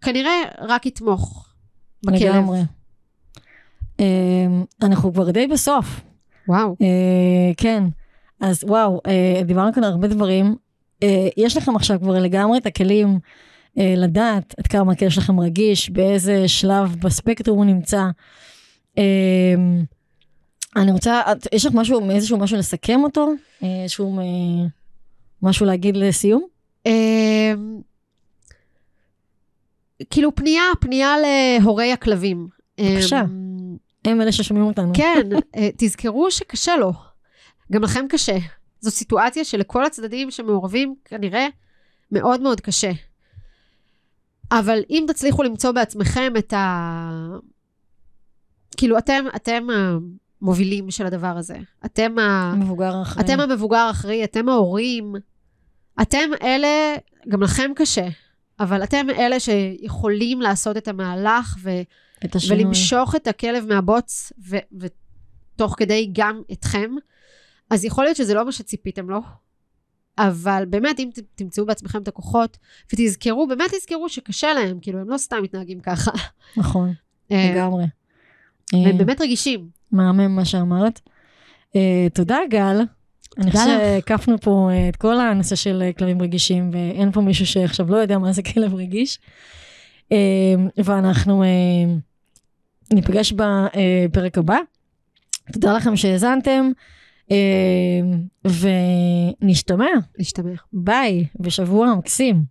[0.00, 1.54] כנראה רק יתמוך
[2.02, 2.22] בכלב.
[2.22, 2.60] לגמרי.
[4.00, 4.46] אה,
[4.82, 6.00] אנחנו כבר די בסוף.
[6.48, 6.76] וואו.
[6.80, 7.84] אה, כן.
[8.40, 10.56] אז וואו, אה, דיברנו כאן הרבה דברים.
[11.02, 13.18] אה, יש לכם עכשיו כבר לגמרי את הכלים
[13.96, 18.04] לדעת עד כמה הכלב שלכם רגיש, באיזה שלב בספקטרום הוא נמצא.
[18.98, 19.54] אה,
[20.76, 23.28] אני רוצה, את, יש לך משהו, איזשהו משהו לסכם אותו?
[23.62, 24.20] איזשהו
[25.42, 26.46] משהו להגיד לסיום?
[26.86, 27.80] אמ,
[30.10, 32.48] כאילו פנייה, פנייה להורי הכלבים.
[32.80, 33.20] בבקשה.
[33.20, 34.92] אמ, הם אלה ששומעים אותנו.
[34.94, 36.92] כן, אה, תזכרו שקשה לו.
[37.72, 38.36] גם לכם קשה.
[38.80, 41.46] זו סיטואציה שלכל הצדדים שמעורבים כנראה
[42.12, 42.90] מאוד מאוד קשה.
[44.52, 47.10] אבל אם תצליחו למצוא בעצמכם את ה...
[48.76, 49.66] כאילו, אתם, אתם
[50.40, 51.56] המובילים של הדבר הזה.
[51.84, 52.54] אתם, ה...
[52.56, 53.24] מבוגר האחראי.
[53.24, 55.14] אתם המבוגר האחראי, אתם ההורים.
[56.02, 56.94] אתם אלה,
[57.28, 58.08] גם לכם קשה.
[58.60, 61.80] אבל אתם אלה שיכולים לעשות את המהלך ו-
[62.24, 62.64] את השינוי.
[62.64, 66.90] ולמשוך את הכלב מהבוץ, ו- ותוך כדי גם אתכם.
[67.70, 69.20] אז יכול להיות שזה לא מה שציפיתם לו,
[70.18, 72.58] אבל באמת, אם תמצאו בעצמכם את הכוחות,
[72.92, 76.10] ותזכרו, באמת תזכרו שקשה להם, כאילו, הם לא סתם מתנהגים ככה.
[76.56, 76.92] נכון,
[77.32, 77.84] אה, לגמרי.
[78.72, 79.68] והם אה, באמת רגישים.
[79.92, 81.00] מהמם מה שאמרת.
[81.76, 82.80] אה, תודה, גל.
[83.38, 83.66] אני חושבת.
[83.66, 87.96] שהקפנו פה אה, את כל הנושא של אה, כלבים רגישים, ואין פה מישהו שעכשיו לא
[87.96, 89.18] יודע מה זה כלב רגיש.
[90.12, 90.54] אה,
[90.84, 91.48] ואנחנו אה,
[92.92, 94.58] ניפגש בפרק הבא.
[95.52, 96.70] תודה לכם שהאזנתם,
[98.44, 99.86] ונשתמע.
[100.18, 100.50] להשתמע.
[100.72, 102.42] ביי, בשבוע מקסים.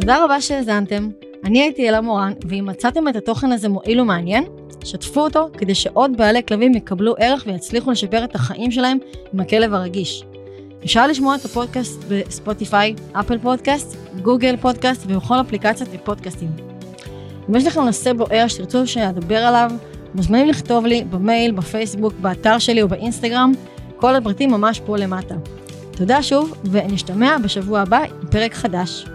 [0.00, 1.08] תודה רבה שהאזנתם.
[1.44, 4.44] אני הייתי אלה מורן, ואם מצאתם את התוכן הזה מועיל ומעניין,
[4.84, 8.98] שתפו אותו כדי שעוד בעלי כלבים יקבלו ערך ויצליחו לשפר את החיים שלהם
[9.32, 10.24] עם הכלב הרגיש.
[10.84, 16.48] אפשר לשמוע את הפודקאסט בספוטיפיי, אפל פודקאסט, גוגל פודקאסט ובכל אפליקציות ופודקאסטים.
[17.50, 19.70] אם יש לכם נושא בוער שתרצו שאדבר עליו,
[20.14, 23.52] מוזמנים לכתוב לי במייל, בפייסבוק, באתר שלי או באינסטגרם,
[23.96, 25.34] כל הפרטים ממש פה למטה.
[25.90, 29.06] תודה שוב, ונשתמע בשבוע הבא עם פרק חדש.